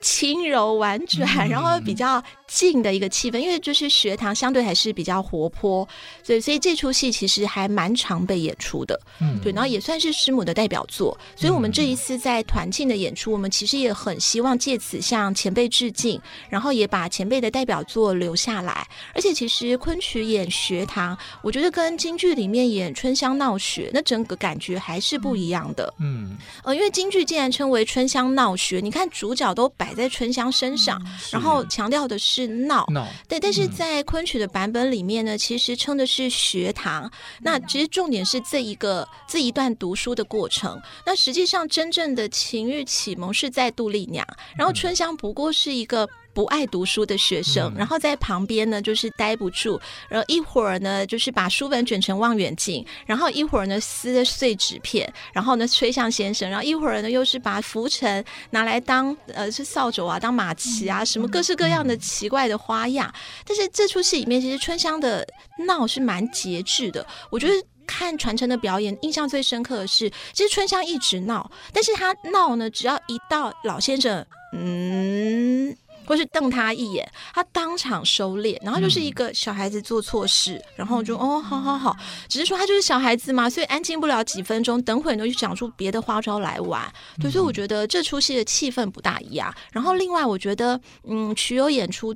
[0.00, 5.86] 轻柔婉转，然后比较静的一个气氛，因为就是学堂相对还是比较活泼，
[6.22, 29.87] 所以所以这出戏其实还蛮常被演出的，嗯，对，然后也算是师母的代表作，所以我们这一次在团庆的演出，我们其实也很希望借此向前辈致敬，然后也把前辈的代表作留下来，而且其实昆曲演学堂，我觉得跟京剧里面演春香闹学，那整个感觉还是不一样的，嗯，呃，因为京剧竟然称为春香闹学，你看主角都摆。
[29.88, 37.10] 摆在春香身上，嗯、然后强调的是闹，闹对，但是在昆曲的版本里面呢，嗯、其实称的是学堂。
[37.40, 40.78] 那其实重点是这一个这一段读书的过程。
[41.06, 44.26] 那实际上真正的情欲启蒙是在杜丽娘，
[44.58, 46.06] 然后春香不过是一个。
[46.38, 49.76] 不爱读书的学生，然后在旁边呢，就是待不住，
[50.08, 63.12] 然后一会儿呢，就是把书本卷成望远镜，然后一会儿呢撕碎纸片，然后呢吹向先生，然后一会儿呢又是把浮尘拿来当呃是扫帚啊，当马骑啊，什么各式各样的奇怪的花样。
[63.44, 65.26] 但是这出戏里面，其实春香的
[65.66, 67.04] 闹是蛮节制的。
[67.30, 75.76] 我觉得看传承的表演，印象最深刻的是，其实春香一直闹，但是他闹呢，只要一到老先生，嗯。
[76.08, 81.94] 或是瞪他一眼，他当场收敛，然后就是一个小孩子做错事，嗯、然后就哦，好好好，
[82.28, 86.90] 只是说他就是小孩子嘛，所以安静不了几分钟，等会你就想出别的花招来玩。
[87.20, 89.54] 对，所以我觉得这出戏的气氛不大一样。
[89.70, 92.14] 然后另外，我觉得嗯，曲友演出。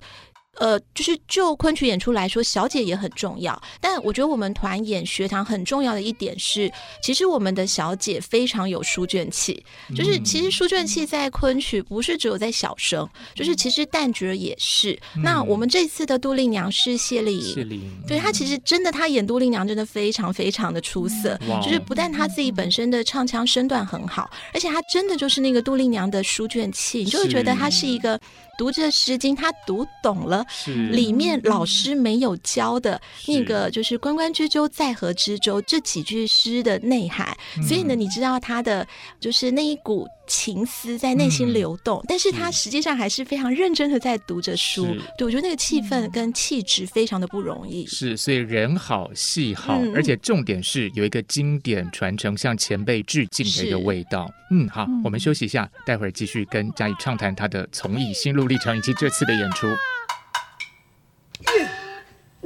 [0.59, 3.61] 呃，就是就昆曲演出来说，小姐也很重要。
[3.81, 6.71] 但我觉得我们团演学堂很重要的一点是，
[7.03, 9.65] 其实我们的小姐非常有书卷气。
[9.97, 14.99] 就是其实书卷气在昆曲不是只有在小生，就是其实旦角也是。
[15.23, 21.39] 那我们这次的杜丽娘是谢丽颖，谢丽颖，对她其实真的她演杜丽娘真的非常非常的出色。
[21.63, 28.21] 就是不但她自己本身的唱腔身段很好，而且她真的就是那个杜丽娘的书卷气，你就会觉得她是一个
[28.59, 30.33] 读这《诗经》，他读懂了。
[30.33, 30.47] 了，
[30.91, 37.37] 里面老师没有教的那个就是“关关雎鸠，在河之洲”这几句诗的内涵。
[37.69, 38.87] 所以呢，你知道他的
[39.21, 40.09] 就是那一股。
[40.33, 44.87] 情思在内心流动，嗯、但是他实际上还是非常认真的在读着书。
[45.19, 47.87] 对，我觉得那个气氛跟气质非常的不容易。
[47.87, 54.27] 是，所以人好戏好，嗯、而且重点是有一个经典传承，向前辈致敬的一个味道。
[54.51, 59.67] 嗯，好，我们休息一下，待会儿继续跟嘉义畅谈他的从艺心路历程以及这次的演出。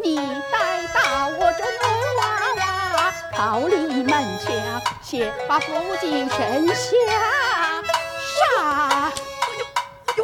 [0.02, 1.86] 你带到我这木
[2.18, 2.24] 娃
[2.96, 7.55] 娃，桃李满墙，写把古今神侠。
[8.60, 9.12] 啊！
[9.12, 9.12] 哎
[9.58, 10.20] 呦，哎呦！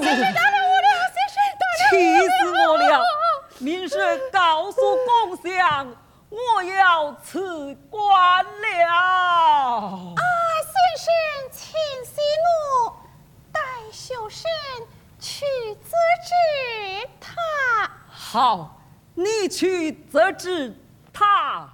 [0.00, 1.92] 先生打扰我了，先生打扰我了，气
[2.28, 2.32] 死
[2.66, 2.82] 我了！
[3.58, 3.94] 明日
[4.32, 5.94] 告诉公相，
[6.30, 8.86] 我要辞官了。
[8.90, 10.16] 啊，
[10.62, 11.06] 先生，
[11.52, 11.60] 请
[12.04, 12.92] 息怒，
[13.52, 13.60] 待
[13.92, 14.50] 小生
[15.18, 15.44] 去
[15.74, 16.30] 责治
[17.20, 17.28] 他。
[18.08, 18.80] 好，
[19.14, 20.74] 你去责治
[21.12, 21.68] 他。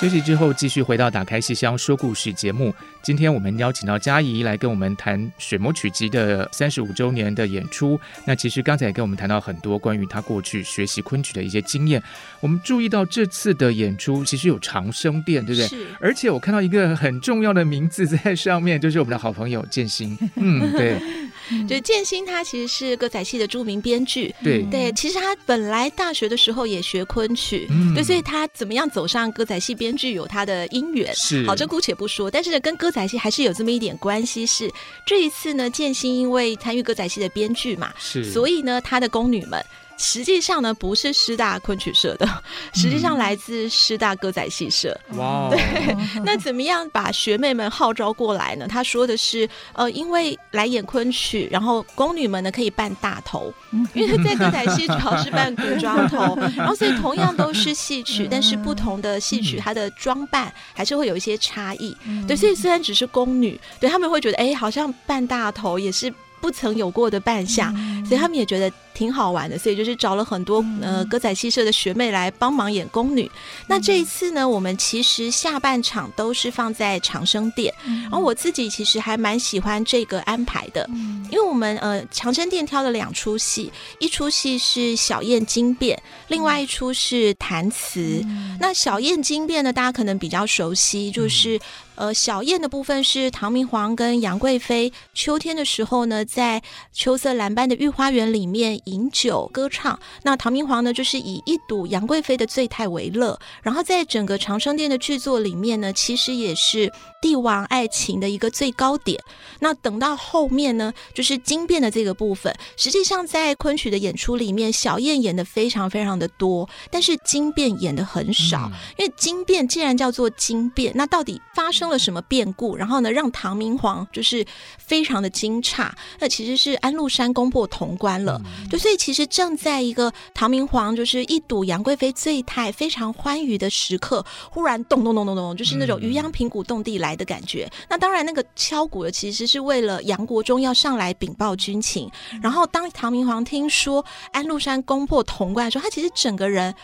[0.00, 2.74] 休息之后，继续回到《打开戏箱说故事》节目。
[3.02, 8.00] 今天我们邀请到嘉怡来跟我们谈《水磨曲集》的三十五周年的演出。
[8.24, 12.02] 那其实刚才也跟我们谈到很多关于他过去学习昆曲的一些经验。
[12.40, 15.68] 我们注意到这次的演出其实有长生殿，对不对？
[15.68, 15.86] 是。
[16.00, 20.16] 而且我看到一个很重要的名字在上面，就是我们的好朋友建新。
[20.36, 20.98] 嗯，对。
[21.68, 24.34] 就建新，他其实是歌仔戏的著名编剧。
[24.42, 31.14] 对对，其实他本来大学的时候也学昆曲，嗯、对，所以他怎么样走上歌仔戏编剧有他的因缘。
[31.14, 34.46] 是，好，这姑且不说，但是呢，跟歌仔戏还是有这么一点关系。
[34.46, 34.70] 是
[35.06, 39.64] 这一次呢，建新因为参与歌仔戏的编剧嘛，是，所以呢，他的宫女们。
[40.02, 42.26] 实际上呢，不是师大昆曲社的，
[42.72, 44.98] 实际上来自师大歌仔戏社。
[45.10, 48.66] 哇、嗯，对， 那怎么样把学妹们号召过来呢？
[48.66, 53.52] 他说的是，呃，因为来演昆曲，然后宫女们呢可以扮大头，
[53.92, 61.94] 因为在歌仔戏主要是扮古装头， 然后所以同样都是戏曲，但是不同的戏曲它的装扮还是会有一些差异。
[62.26, 66.10] 对，所以虽然只是宫女，对他们会觉得，哎，好像扮大头也是。
[66.40, 67.72] 不曾有过的扮相，
[68.04, 73.30] 所以他们也觉得挺好玩的，所以就是找了很多呃歌仔戏社的学妹来帮忙演宫女。
[73.66, 80.88] 那这一次呢，我们其实下半场都是放在长生殿，然后我自己其实还蛮喜欢这个安排的，
[81.30, 88.24] 因为我们呃长生殿挑了两出戏，一出戏是小燕惊变，另外一出是弹词。
[88.58, 91.60] 那小燕惊变呢，大家可能比较熟悉，就是。
[92.00, 96.62] 呃，小燕的部分是唐明皇跟杨贵妃秋天的时候呢，在
[96.94, 100.00] 秋色蓝斑的御花园里面饮酒歌唱。
[100.22, 103.38] 那唐明皇呢，就是以一睹杨贵妃的醉态为乐。
[103.62, 106.90] 然后在整个长生殿的剧作里面呢，其实也是
[107.20, 109.22] 帝王爱情的一个最高点。
[109.58, 118.72] 那等到后面呢，就是惊变的这个部分，实际上在昆曲的演出里面，小燕演的非常非常的多，但是惊变演的很少。
[118.96, 122.76] 因为惊变既然叫做惊变，那到底发生了什么变故？
[122.76, 124.46] 然后呢，让唐明皇就是
[124.78, 125.90] 非常的惊诧。
[126.18, 137.70] 那其实是安禄山攻破潼关了，对，所以其实正在一个唐明皇就是一睹杨贵妃醉态非常欢愉的时刻，忽然咚咚咚咚咚，就是那种渔阳平鼓动地来的感觉。
[137.88, 142.10] 那当然，那个敲鼓的其实是为了杨国忠要上来禀报军情。
[142.40, 146.74] 然后当唐明皇听说安禄山攻破潼关的时候，他其实整个人。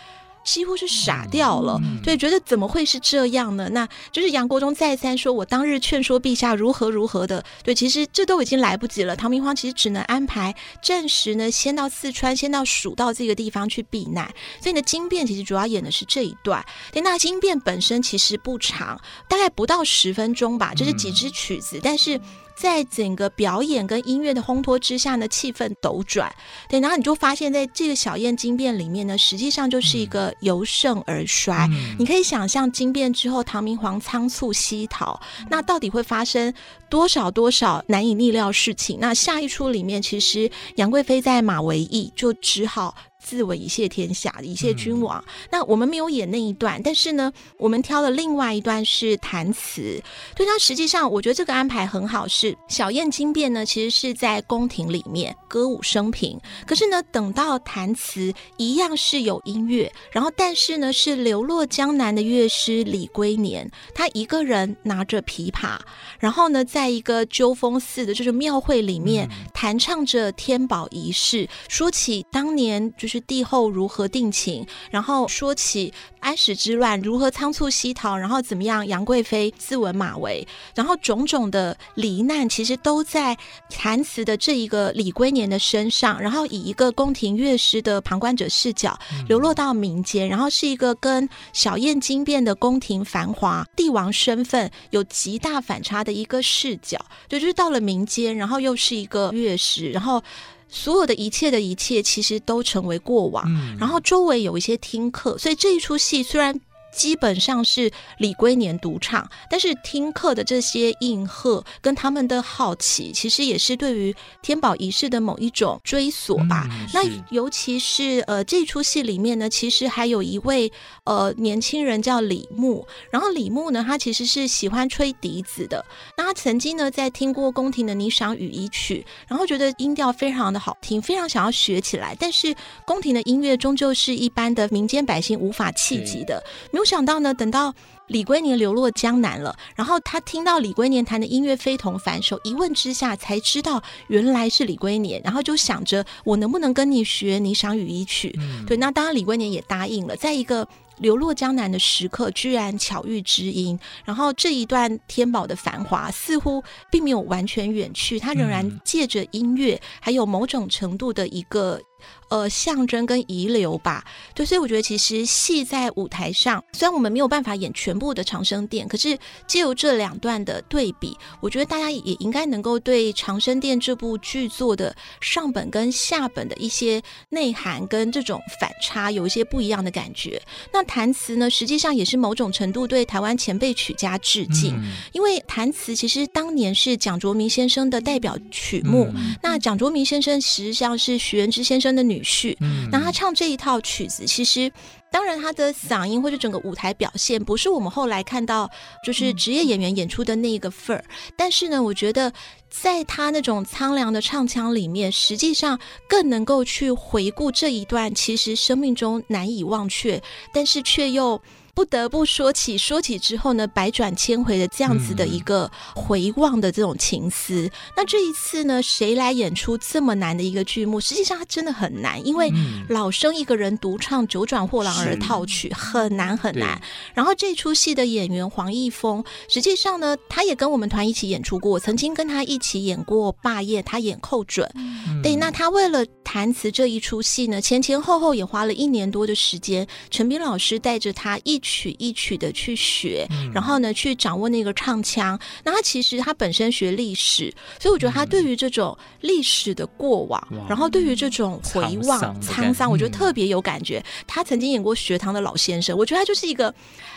[0.47, 3.69] 几乎是傻掉了，对，觉得怎么会是这样呢？
[3.73, 9.17] 那就是杨国忠再三说，我当日劝说陛下如何如何的，对，其实这都已经来不及了。
[9.17, 14.33] 唐明皇其实只能安排暂时呢，先到四川，先到蜀道这个地方去避难。
[14.63, 16.65] 所以呢，惊变其实主要演的是这一段。
[16.93, 22.21] 对，那惊变本身其实不长，大概不到十分钟吧，就是几支曲子，但是。
[22.57, 26.35] 在整个表演跟音乐的烘托之下呢，气氛斗转，
[26.69, 31.69] 对，然后你就发现，在这个小燕惊变里面呢，实际上就是一个由盛而衰。
[31.71, 36.53] 嗯、你可以想象惊变之后，唐明皇仓促西逃，那到底会发生
[36.89, 38.99] 多少多少难以逆料事情？
[39.01, 42.95] 那下一出里面，其实杨贵妃在马嵬驿就只好。
[43.27, 45.19] 自刎以谢天下，以谢君王。
[45.27, 50.01] 嗯、那我们没有演那一段，但是呢，我们挑了另外一段是弹词。
[50.37, 56.39] 对，那实际上我觉得这个安排很好，是小燕惊变呢，其实是在宫廷里面歌舞升平。
[56.65, 65.77] 可是呢，等到弹词一样是有音乐，然后但是呢，是流落江南的乐师李龟年，他一个人拿着琵琶，
[66.21, 73.16] 然后呢，在一个鸠峰寺的就是庙会里面弹唱着天宝仪式，说起当年就是。
[73.17, 75.91] 就是帝后如何定情，然后说起
[76.21, 83.35] 安史之乱如何仓促西逃，然后怎么样杨贵妃自刎马嵬，然后种种的罹难，其实都在
[83.71, 88.99] 弹词的这一个李龟年的身上，然后以一个宫廷乐师的旁观者视角
[89.29, 96.99] 流落到民间，然后是一个跟小燕惊变的宫廷繁华帝王身份有极大反差的一个视角，
[97.29, 100.23] 就就是到了民间，然后又是一个乐师，然后。
[100.69, 103.45] 所有的一切的一切，其实都成为过往。
[103.49, 106.61] 嗯、然后周围有一些听课，所以这一出戏虽然。
[106.97, 116.67] 基本上是李龟年独唱，但是听课的这些应和跟他们的好奇，其实也是对于天宝仪式的某一种追索吧。
[116.71, 120.73] 嗯、那尤其是呃这出戏里面呢，其实还有一位
[121.05, 125.85] 呃年轻人叫李牧，然后李牧呢，他其实是喜欢吹笛子的。
[126.17, 132.17] 那他曾经呢在听过宫廷的《霓裳羽衣曲》，然后觉得音调非常的好听，非常想要学起来。
[132.19, 136.43] 但是宫廷的音乐终究是一般的民间百姓无法企及的，
[136.73, 136.86] 没有。
[136.87, 137.75] 没想到呢，等到
[138.07, 148.29] 李龟年流落江南了，然后他听到李龟年弹的音乐非同凡响，一问之下才知道原来是李龟年，然后就想着我能不能跟你学《霓裳羽衣曲》？
[148.41, 150.15] 嗯、对，那当然李龟年也答应了。
[150.15, 150.69] 在一个
[150.99, 161.81] 流落江南的时刻，居然巧遇知音，然后这一段天宝的繁华似乎并没有完全远去，他仍然借着音乐，还有某种程度的一个。
[162.29, 164.05] 呃，象征跟遗留吧，
[164.35, 169.17] 对，所以我觉得其实戏在舞台上，虽然我们没有办法演全部的长生殿，可是
[169.47, 180.43] 借由这两段的对比，我觉得大家也应该能够对长生殿这部剧作的上本跟下本的一些内涵跟这种反差有一些不一样的感觉。
[180.73, 192.57] 那弹词呢，实际上也是某种程度对台湾前辈曲家致敬，嗯、因为弹词其实当年是蒋卓明先生的代表曲目，嗯、那蒋卓明先生实际上是徐元之先生的女婿，
[192.91, 194.71] 那他唱这一套曲子，其实
[195.11, 198.71] 当然他的嗓音或者整个舞台表现，不是我们后来看到
[199.05, 201.05] 就是职业演员演出的那一个份儿。
[201.37, 202.33] 但是呢，我觉得
[202.69, 211.41] 在他那种苍凉的唱腔里面，实际上更能够去回顾这一段其实生命中难以忘却，但是却又。
[211.77, 217.67] 不得不说起，说起之后呢，百转千回的这样子的一个回望的这种情思。
[217.67, 220.99] 嗯、那这一次呢，谁来演出这么难的一个剧目？
[220.99, 222.51] 实际上它真的很难，因为
[222.89, 226.81] 老生一个人独唱《九转货郎儿套曲》很难很难。
[227.13, 234.67] 然后这出戏的演员黄奕峰，实际上呢，他也跟我们团一起演出过，曾经跟他一起演过《霸业》，他演寇准。
[234.77, 239.87] 嗯、对，那他为了弹词这一出戏呢，前前后后也花了一年多的时间。
[240.09, 245.37] 陈斌老师带着他一曲一曲的去学，然后呢，去掌握那个唱腔。
[245.65, 254.01] 那他其实他本身学历史，所以我觉得他对于这种历史的过往，然后对于这种回望沧桑，我觉得特别有感觉。
[254.29, 256.73] 他曾经演过学堂的老先生，我觉得他就是一个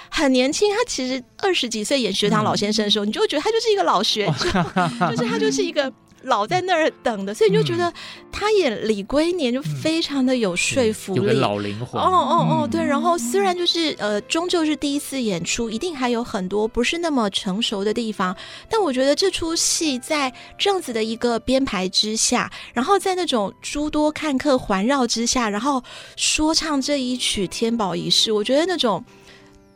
[0.09, 0.67] 很年轻。
[0.71, 4.49] 他其实二十几岁演学堂老先生的时候，你就会觉得他就是一个老学究，
[5.15, 5.93] 就是他就是一个。
[6.23, 7.91] 老在那儿等的，所以你就觉得
[8.31, 12.01] 他演李龟年就非常的有说服力，嗯、有个老灵魂。
[12.01, 12.83] 哦哦哦，对。
[12.83, 18.35] 然后虽然就是呃，终究是第一次演出，一定还有很多不是那么成熟的地方，
[18.69, 25.83] 但我觉得这出戏在这样子的一个编排之下，然后在那种诸多看客环绕之下，然后
[26.15, 29.03] 说唱这一曲《天宝仪式》，我觉得那种。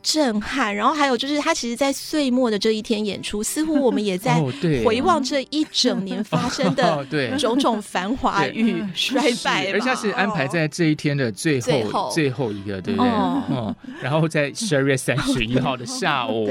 [0.03, 4.39] 震撼，然后还有就是他其实，在岁末的这一天演出，似乎我们也在
[4.83, 7.03] 回望这一整年发生的
[7.39, 13.09] 种种繁华与衰败，而且是安排在这一天的最后最后，最后一个，对不对？
[13.09, 16.49] 哦、嗯，然后在十二月三十一号的下午，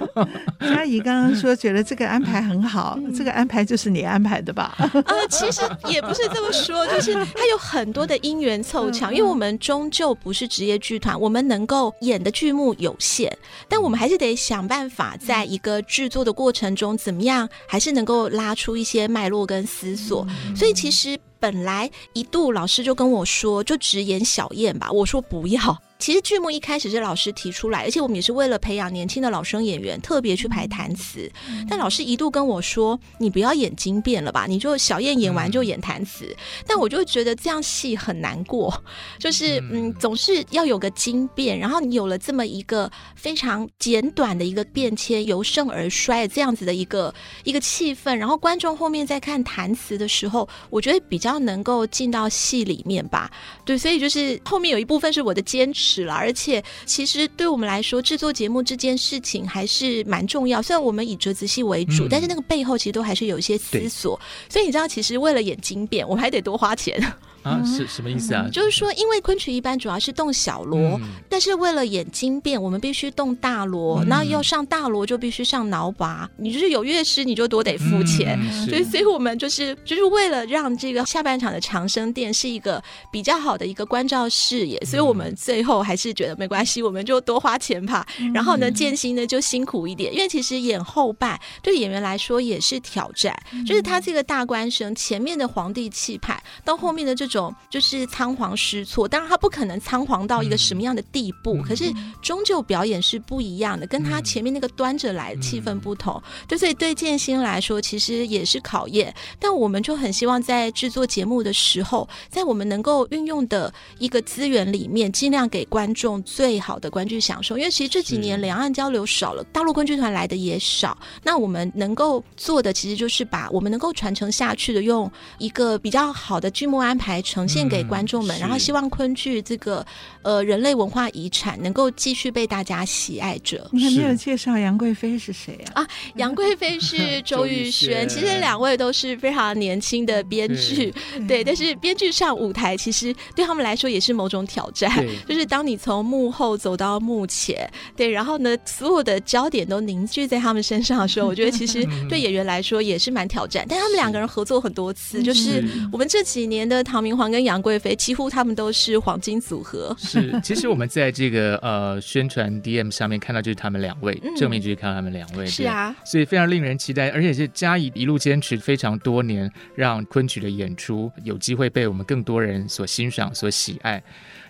[0.60, 4.74] 佳怡刚刚说觉得这个安排很好，这个安排就是你安排的吧？
[4.78, 12.85] 呃，其实也不是这么说，就是他有很多的因缘凑巧，因为我们终究不是职业剧团，我们能够演的剧目有。
[12.86, 13.30] 有限，
[13.68, 20.26] 但我们还是得想办法，在一个制作的过程中，怎么样还是能够拉出一些脉络跟思索。
[20.54, 25.60] 所以其实本来一度老师就跟我说，就只演小燕吧，我说不要。
[25.98, 31.30] 其实剧目一开始是老师提出来，而且我们也是为了培养年轻的老生演员，特别去排弹词。
[31.68, 36.36] 但老师一度跟我说：“你不要演惊变了吧，你就小燕演完就演弹词。”
[36.68, 38.72] 但我就觉得这样戏很难过，
[39.18, 47.12] 就是嗯，总是要有个惊变，然后你有了这么一个非常简短的一个变迁，由盛而衰这样子的一个
[47.44, 53.30] 一个气氛，然后观众后面在看弹词的时候，我觉得比较能够进到戏里面吧。
[53.64, 55.85] 对，所以就是后面有一部分是我的坚持。
[55.86, 60.60] 是了，而且其实对我们来说，制作节目这件事情还是蛮重要。
[60.60, 64.18] 虽然我们以折子戏为主，嗯、但是那个背后其实都还是有一些思索。
[64.48, 67.00] 所以你知道，其实为了演经变，我们还得多花钱。
[67.46, 68.48] 啊，是什么意思啊？
[68.52, 76.28] 就是说，因为昆曲一般主要是动小锣，但是为了演经变，我们必须动大锣，然后要上大锣就必须上挠把。
[76.38, 78.36] 你就是有乐师，你就多得付钱。
[78.66, 82.82] 所以，所以我们就是就是为了让这个下半场的长生殿是一个
[83.12, 88.04] 比较好的一个关照视野，所以我们最后还是觉得没关系，我们就多花钱吧。
[88.34, 93.32] 然后呢，建新呢就辛苦一点，因为其实演后半对演员来说也是挑战，
[93.64, 97.35] 就是他这个大官生前面的皇帝气派，到后面的这种
[97.70, 99.06] 就是仓皇失措。
[99.08, 106.22] 当然他不可能仓皇到一个什么样的地步，可是终究表演是不一样的，跟他前面那个端着来的气氛不同。
[106.48, 109.14] 对，所以对建新来说，其实也是考验。
[109.38, 117.58] 但我们就很希望在制作节目的时候，在我们能够运用的一个资源里面，尽量给观众最好的观剧享受。
[117.58, 120.96] 因为其实这几年两岸交流少了，大陆昆剧团来的也少。
[121.22, 129.84] 那我们能够做的，其实就是把我们能够传承下去的，用一个比较好的剧目安排呈现给观众们，嗯、然后希望昆剧这个
[130.22, 133.68] 呃人类文化遗产能够继续被大家喜爱着。
[133.72, 135.82] 你还没有介绍杨贵妃是谁啊？
[135.82, 138.06] 啊，杨贵妃是周玉轩。
[138.08, 140.94] 其实两位都是非常年轻的编剧，
[141.26, 145.04] 对，但是编剧上舞台，其实对他们来说也是某种挑战。
[145.26, 153.66] 就是当你从幕后走到幕前，对，然后呢，所有的焦点都凝聚在他们身上的时候，我觉得其实对演员来说也是蛮挑战。
[153.68, 159.94] 但他们两个人合作很多次，就是我们这几年的唐明皇跟杨贵妃，几乎他们都是黄金组合。
[159.98, 174.02] 是，其实我们在这个呃宣传 DM 上面看到就是他们两位，正面就是看到他们两位，是啊，所以非常令人期待，而且是嘉怡一路坚持非常多年，让昆曲的演出有机会被我们更多人所欣赏、所喜爱。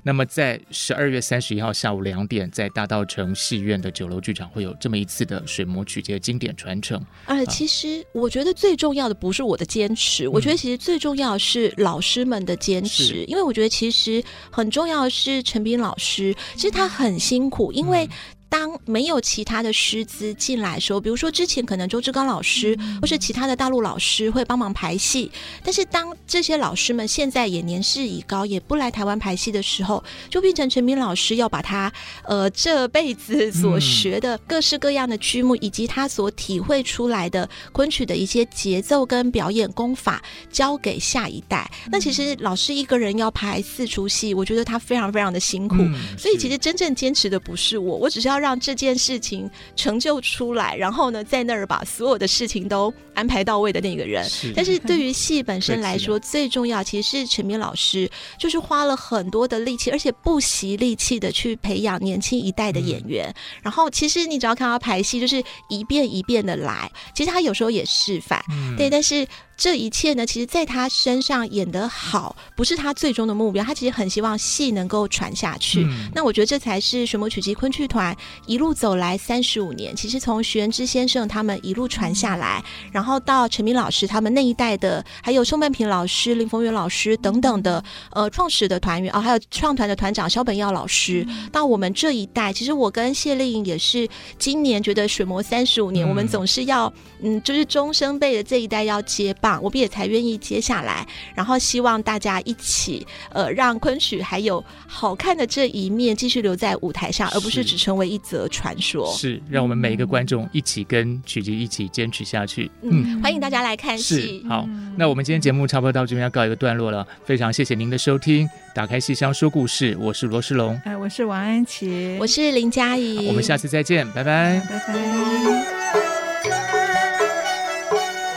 [0.07, 7.05] 那么在十二月三十一号下午两点，在大道城戏院的酒楼剧场会有这么一次的水磨曲节经典传承。
[7.25, 18.09] 而，其实我觉得最重要的不是我的坚持，嗯、我觉得其实最重要的是老师们的坚持，因为我觉得其实很重要的是陈斌老师，其实他很辛苦，因为。
[18.49, 25.31] 当没有其他的师资进来的时候，比如说之前可能周志刚老师或是其他的大陆老师会帮忙排戏，
[25.65, 31.93] 但是当这些老师们现在也年事已高，也不来台湾排戏的时候，就变成陈明老师要把他
[32.25, 40.23] 呃这辈子所学的各式各样的剧目，以及他所体会出来的昆曲的一些节奏跟表演功法
[40.53, 41.69] 交给下一代。
[41.91, 45.77] 那其实老师一个人要排四出戏，我觉得他非常非常的辛苦，
[46.17, 48.36] 所以其实真正坚持的不是我，我只是要。
[48.37, 54.23] 要让这件事情成就出来，然后呢，在那儿把所有的事情都安排到位的那个人。
[54.29, 63.27] 是，但是对于戏本身来说， 最重要其实是陈明老师，就是花了很多的力气，而且不惜力气的去培养年轻一代的演员。
[63.29, 66.91] 嗯、然后，其实你只要看他排戏，就是一遍一遍的来。
[67.15, 69.27] 其实他有时候也示范，嗯、对，但是。
[69.57, 73.65] 这一切呢，其实在他身上演得好，不是他最终的目标。
[73.65, 75.83] 他其实很希望戏能够传下去。
[75.85, 78.15] 嗯、那我觉得这才是水磨曲集昆剧团
[78.47, 79.97] 一路走来三十五年。
[79.97, 94.07] 其实从徐元之先生他们一路传下来，嗯、然后到陈明老师他们那一代的，还有宋曼平老师、林逢源老师等等的呃创始的团员啊、哦，还有创团的团长肖本耀老师，嗯、到我们这一代，其实我跟谢丽颖也是
[94.39, 96.93] 今年觉得水魔三十五年，嗯、我们总是要
[97.23, 99.63] 嗯，就是中生辈的这一代要接棒。
[99.63, 109.07] 我们也才愿意接下来，然后希望大家一起，呃，让昆曲还有好看的这一面继续留在舞台上，而不是只成为一则传说。
[109.13, 112.71] 是，让我们每一个观众一起跟曲集一起坚持下去。
[112.83, 114.45] 嗯，嗯，欢迎大家来看戏。
[114.49, 118.49] 好，那我们今天节目差不多到这边要告一个段落了，非常谢谢您的收听。
[118.75, 126.16] 打开戏箱说故事，我是罗世龙，哎，我是王安琪，我是林佳怡，我们下次再见，拜拜，拜拜。